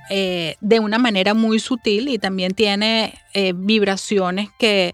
eh, 0.10 0.56
de 0.62 0.80
una 0.80 0.98
manera 0.98 1.34
muy 1.34 1.60
sutil 1.60 2.08
y 2.08 2.17
también 2.17 2.54
tiene 2.54 3.19
eh, 3.34 3.54
vibraciones 3.56 4.50
que 4.58 4.93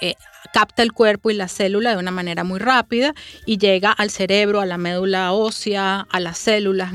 eh, 0.00 0.14
capta 0.52 0.82
el 0.82 0.92
cuerpo 0.92 1.30
y 1.30 1.34
la 1.34 1.48
célula 1.48 1.90
de 1.90 1.96
una 1.96 2.10
manera 2.10 2.44
muy 2.44 2.58
rápida 2.58 3.14
y 3.46 3.58
llega 3.58 3.90
al 3.90 4.10
cerebro, 4.10 4.60
a 4.60 4.66
la 4.66 4.78
médula 4.78 5.32
ósea, 5.32 6.06
a 6.10 6.20
las 6.20 6.38
células. 6.38 6.92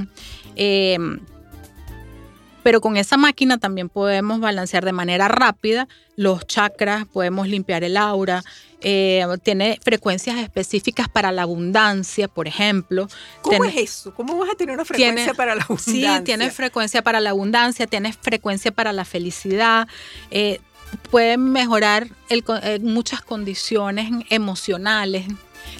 pero 2.63 2.81
con 2.81 2.97
esa 2.97 3.17
máquina 3.17 3.57
también 3.57 3.89
podemos 3.89 4.39
balancear 4.39 4.85
de 4.85 4.91
manera 4.91 5.27
rápida 5.27 5.87
los 6.15 6.47
chakras, 6.47 7.05
podemos 7.05 7.47
limpiar 7.47 7.83
el 7.83 7.97
aura, 7.97 8.43
eh, 8.81 9.25
tiene 9.43 9.79
frecuencias 9.81 10.37
específicas 10.37 11.09
para 11.09 11.31
la 11.31 11.43
abundancia, 11.43 12.27
por 12.27 12.47
ejemplo. 12.47 13.07
¿Cómo 13.41 13.65
es 13.65 13.75
eso? 13.75 14.13
¿Cómo 14.13 14.37
vas 14.37 14.49
a 14.51 14.55
tener 14.55 14.75
una 14.75 14.85
frecuencia 14.85 15.33
para 15.33 15.55
la 15.55 15.63
abundancia? 15.63 16.17
Sí, 16.17 16.23
tiene 16.23 16.51
frecuencia 16.51 17.01
para 17.01 17.19
la 17.19 17.31
abundancia, 17.31 17.87
tiene 17.87 18.13
frecuencia 18.13 18.71
para 18.71 18.93
la 18.93 19.05
felicidad. 19.05 19.87
Eh, 20.31 20.59
puede 21.09 21.37
mejorar 21.37 22.07
eh, 22.29 22.79
muchas 22.81 23.21
condiciones 23.21 24.09
emocionales. 24.29 25.25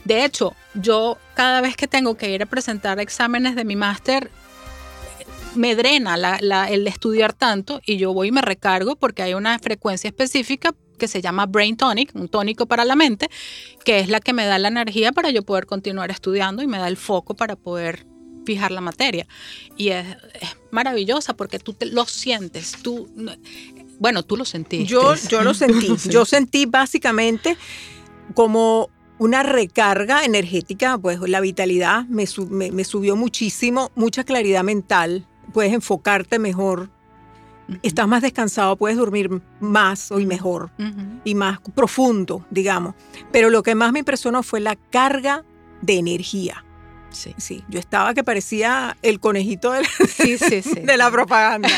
De 0.03 0.25
hecho, 0.25 0.55
yo 0.73 1.17
cada 1.36 1.62
vez 1.62 1.75
que 1.75 1.88
tengo 1.88 2.17
que 2.17 2.31
ir 2.31 2.43
a 2.43 2.45
presentar 2.45 2.99
exámenes 2.99 3.55
de 3.55 3.65
mi 3.65 3.75
máster, 3.75 4.31
me 5.55 5.75
drena 5.75 6.15
el 6.67 6.88
estudiar 6.88 7.34
tanto 7.34 7.81
y 7.86 7.97
yo 7.97 8.13
voy 8.13 8.27
y 8.27 8.31
me 8.31 8.41
recargo 8.41 8.95
porque 8.95 9.23
hay 9.23 9.34
una 9.34 9.58
frecuencia 9.60 10.10
específica 10.10 10.73
que 10.97 11.08
se 11.08 11.21
llama 11.21 11.45
Brain 11.45 11.77
Tonic, 11.77 12.12
un 12.15 12.27
tónico 12.27 12.65
para 12.65 12.86
la 12.86 12.95
mente, 12.95 13.29
que 13.84 13.99
es 13.99 14.10
la 14.10 14.19
que 14.19 14.34
me 14.34 14.45
da 14.45 14.60
la 14.60 14.67
energía 14.67 15.12
para 15.12 15.29
yo 15.29 15.43
poder 15.43 15.65
continuar 15.65 16.12
estudiando 16.12 16.63
y 16.63 16.67
me 16.67 16.77
da 16.77 16.88
el 16.88 16.97
foco 16.97 17.36
para 17.36 17.55
poder 17.55 18.05
fijar 18.45 18.71
la 18.71 18.81
materia. 18.81 19.27
Y 19.75 19.89
es, 19.89 20.05
maravillosa 20.71 21.36
porque 21.36 21.60
tú 21.60 21.75
lo 21.91 22.05
sientes, 22.05 22.77
tú, 22.81 23.10
bueno, 23.99 24.23
tú 24.23 24.38
lo 24.38 24.45
sentiste. 24.45 24.86
Yo, 24.86 25.15
yo 25.29 25.43
lo 25.43 25.53
sentí, 25.53 25.95
yo 26.10 26.25
sentí 26.25 26.65
básicamente 26.65 27.58
como 28.34 28.89
una 29.17 29.43
recarga 29.43 30.25
energética, 30.25 30.97
pues 30.97 31.19
la 31.21 31.39
vitalidad 31.39 32.05
me, 32.05 32.25
me 32.71 32.84
subió 32.84 33.15
muchísimo, 33.15 33.91
mucha 33.95 34.23
claridad 34.23 34.63
mental, 34.63 35.25
puedes 35.53 35.73
enfocarte 35.73 36.39
mejor 36.39 36.89
estás 37.84 38.08
más 38.08 38.21
descansado, 38.21 38.75
puedes 38.75 38.97
dormir 38.97 39.41
más 39.60 40.12
y 40.12 40.25
mejor 40.25 40.71
y 41.23 41.36
más 41.36 41.60
profundo, 41.73 42.45
digamos. 42.49 42.95
Pero 43.32 43.49
lo 43.49 43.63
que 43.63 43.75
más 43.75 43.91
me 43.91 43.99
impresionó 43.99 44.43
fue 44.43 44.60
la 44.60 44.75
carga 44.75 45.43
de 45.82 45.97
energía. 45.97 46.63
Sí. 47.12 47.34
sí. 47.38 47.63
yo 47.69 47.80
estaba 47.80 48.13
que 48.13 48.25
parecía 48.25 48.97
el 49.01 49.21
conejito 49.21 49.71
de 49.71 49.84
la, 49.84 49.88
de 50.84 50.97
la 50.97 51.10
propaganda. 51.10 51.69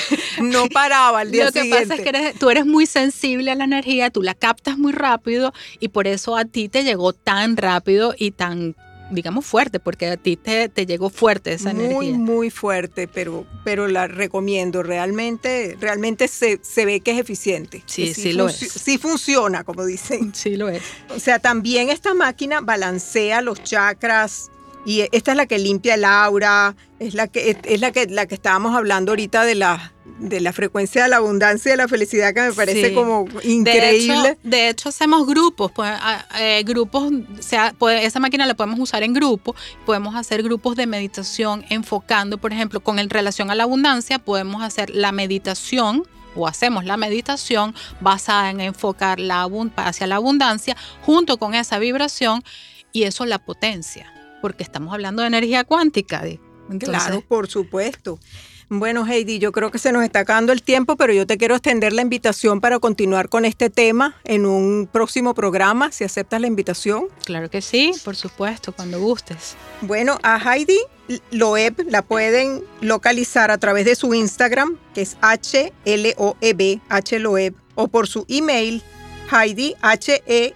No 0.41 0.67
paraba 0.67 1.19
al 1.19 1.31
día 1.31 1.51
siguiente. 1.51 1.69
Lo 1.69 1.75
que 1.75 1.95
pasa 1.95 2.19
es 2.23 2.33
que 2.33 2.39
tú 2.39 2.49
eres 2.49 2.65
muy 2.65 2.87
sensible 2.87 3.51
a 3.51 3.55
la 3.55 3.65
energía, 3.65 4.09
tú 4.09 4.23
la 4.23 4.33
captas 4.33 4.79
muy 4.79 4.93
rápido 4.93 5.53
y 5.79 5.89
por 5.89 6.07
eso 6.07 6.35
a 6.35 6.45
ti 6.45 6.69
te 6.69 6.83
llegó 6.83 7.13
tan 7.13 7.55
rápido 7.55 8.15
y 8.17 8.31
tan 8.31 8.75
digamos, 9.11 9.45
fuerte, 9.45 9.79
porque 9.79 10.07
a 10.07 10.17
ti 10.17 10.37
te, 10.37 10.69
te 10.69 10.85
llegó 10.85 11.09
fuerte 11.09 11.53
esa 11.53 11.73
muy, 11.73 11.85
energía. 11.85 11.97
Muy, 11.97 12.13
muy 12.13 12.49
fuerte, 12.49 13.07
pero, 13.07 13.45
pero 13.63 13.87
la 13.87 14.07
recomiendo. 14.07 14.83
Realmente, 14.83 15.77
realmente 15.79 16.27
se, 16.27 16.59
se 16.61 16.85
ve 16.85 17.01
que 17.01 17.11
es 17.11 17.19
eficiente. 17.19 17.83
Sí, 17.85 18.13
sí, 18.13 18.33
lo 18.33 18.49
es. 18.49 18.57
Sí 18.57 18.97
funciona, 18.97 19.63
como 19.63 19.85
dicen. 19.85 20.33
Sí 20.37 20.55
lo 20.55 20.69
es. 20.69 20.83
O 21.09 21.19
sea, 21.19 21.39
también 21.39 21.89
esta 21.89 22.13
máquina 22.13 22.61
balancea 22.61 23.41
los 23.41 23.63
chakras, 23.63 24.51
y 24.85 25.01
esta 25.11 25.31
es 25.31 25.37
la 25.37 25.47
que 25.47 25.59
limpia 25.59 25.95
el 25.95 26.05
aura, 26.05 26.75
es 26.99 27.13
la 27.13 27.27
que, 27.27 27.57
es 27.61 27.81
la 27.81 27.91
que, 27.91 28.05
la 28.07 28.25
que 28.25 28.35
estábamos 28.35 28.73
hablando 28.73 29.11
ahorita 29.11 29.43
de, 29.43 29.55
la, 29.55 29.93
de 30.19 30.41
la 30.41 30.51
frecuencia 30.53 31.03
de 31.03 31.09
la 31.09 31.17
abundancia 31.17 31.69
y 31.69 31.73
de 31.73 31.77
la 31.77 31.87
felicidad 31.87 32.33
que 32.33 32.41
me 32.41 32.53
parece 32.53 32.93
como 32.93 33.25
increíble. 33.43 34.37
De 34.43 34.69
hecho, 34.69 34.89
hacemos 34.89 35.27
grupos, 35.27 35.71
pues, 35.71 35.91
eh, 36.39 36.63
grupos, 36.65 37.11
sea, 37.39 37.73
esa 38.01 38.19
máquina 38.19 38.45
la 38.45 38.55
podemos 38.55 38.79
usar 38.79 39.03
en 39.03 39.13
grupo, 39.13 39.55
podemos 39.85 40.15
hacer 40.15 40.43
grupos 40.43 40.75
de 40.75 40.87
meditación 40.87 41.65
enfocando, 41.69 42.37
por 42.37 42.51
ejemplo, 42.51 42.79
con 42.79 42.99
el 42.99 43.09
relación 43.09 43.51
a 43.51 43.55
la 43.55 43.63
abundancia, 43.63 44.19
podemos 44.19 44.63
hacer 44.63 44.89
la 44.89 45.11
meditación 45.11 46.03
o 46.35 46.47
hacemos 46.47 46.85
la 46.85 46.97
meditación 46.97 47.73
basada 47.99 48.49
en 48.49 48.61
enfocar 48.61 49.19
la 49.19 49.47
hacia 49.77 50.07
la 50.07 50.15
abundancia 50.15 50.75
junto 51.01 51.37
con 51.37 51.55
esa 51.55 51.79
vibración 51.79 52.43
y 52.91 53.03
eso 53.03 53.25
la 53.25 53.39
potencia, 53.39 54.11
porque 54.41 54.63
estamos 54.63 54.93
hablando 54.93 55.21
de 55.21 55.27
energía 55.27 55.63
cuántica. 55.63 56.23
claro, 56.79 57.21
por 57.27 57.47
supuesto. 57.47 58.19
Bueno, 58.69 59.07
Heidi, 59.07 59.39
yo 59.39 59.53
creo 59.53 59.71
que 59.71 59.79
se 59.79 59.93
nos 59.93 60.03
está 60.03 60.19
acabando 60.19 60.51
el 60.51 60.61
tiempo, 60.61 60.97
pero 60.97 61.13
yo 61.13 61.25
te 61.25 61.37
quiero 61.37 61.55
extender 61.55 61.93
la 61.93 62.01
invitación 62.01 62.59
para 62.59 62.79
continuar 62.79 63.29
con 63.29 63.45
este 63.45 63.69
tema 63.69 64.15
en 64.25 64.45
un 64.45 64.89
próximo 64.91 65.33
programa, 65.33 65.93
si 65.93 66.03
aceptas 66.03 66.41
la 66.41 66.47
invitación. 66.47 67.05
Claro 67.23 67.49
que 67.49 67.61
sí, 67.61 67.93
por 68.03 68.17
supuesto, 68.17 68.73
cuando 68.73 68.99
gustes. 68.99 69.55
Bueno, 69.81 70.19
a 70.21 70.37
Heidi 70.37 70.77
Loeb 71.31 71.87
la 71.89 72.01
pueden 72.01 72.61
localizar 72.81 73.51
a 73.51 73.57
través 73.57 73.85
de 73.85 73.95
su 73.95 74.13
Instagram, 74.13 74.77
que 74.93 75.01
es 75.01 75.15
H-L-O-E-B, 75.21 76.81
H-Loeb, 76.89 77.55
o 77.75 77.87
por 77.87 78.07
su 78.07 78.25
email, 78.27 78.83
Heidi, 79.31 79.75
H-E-I-D-Y, 79.81 80.53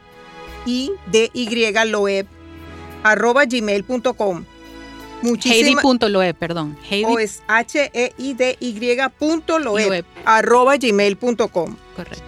Loeb, 1.85 2.27
arroba 3.03 3.45
gmail.com. 3.45 4.45
Heidi.loeb, 5.23 6.35
perdón. 6.35 6.77
Heidi. 6.89 7.05
O 7.05 7.19
es 7.19 7.43
H-E-I-D-Y 7.47 9.05
arroba 10.25 10.77
gmail.com. 10.77 11.75
Correcto. 11.95 12.23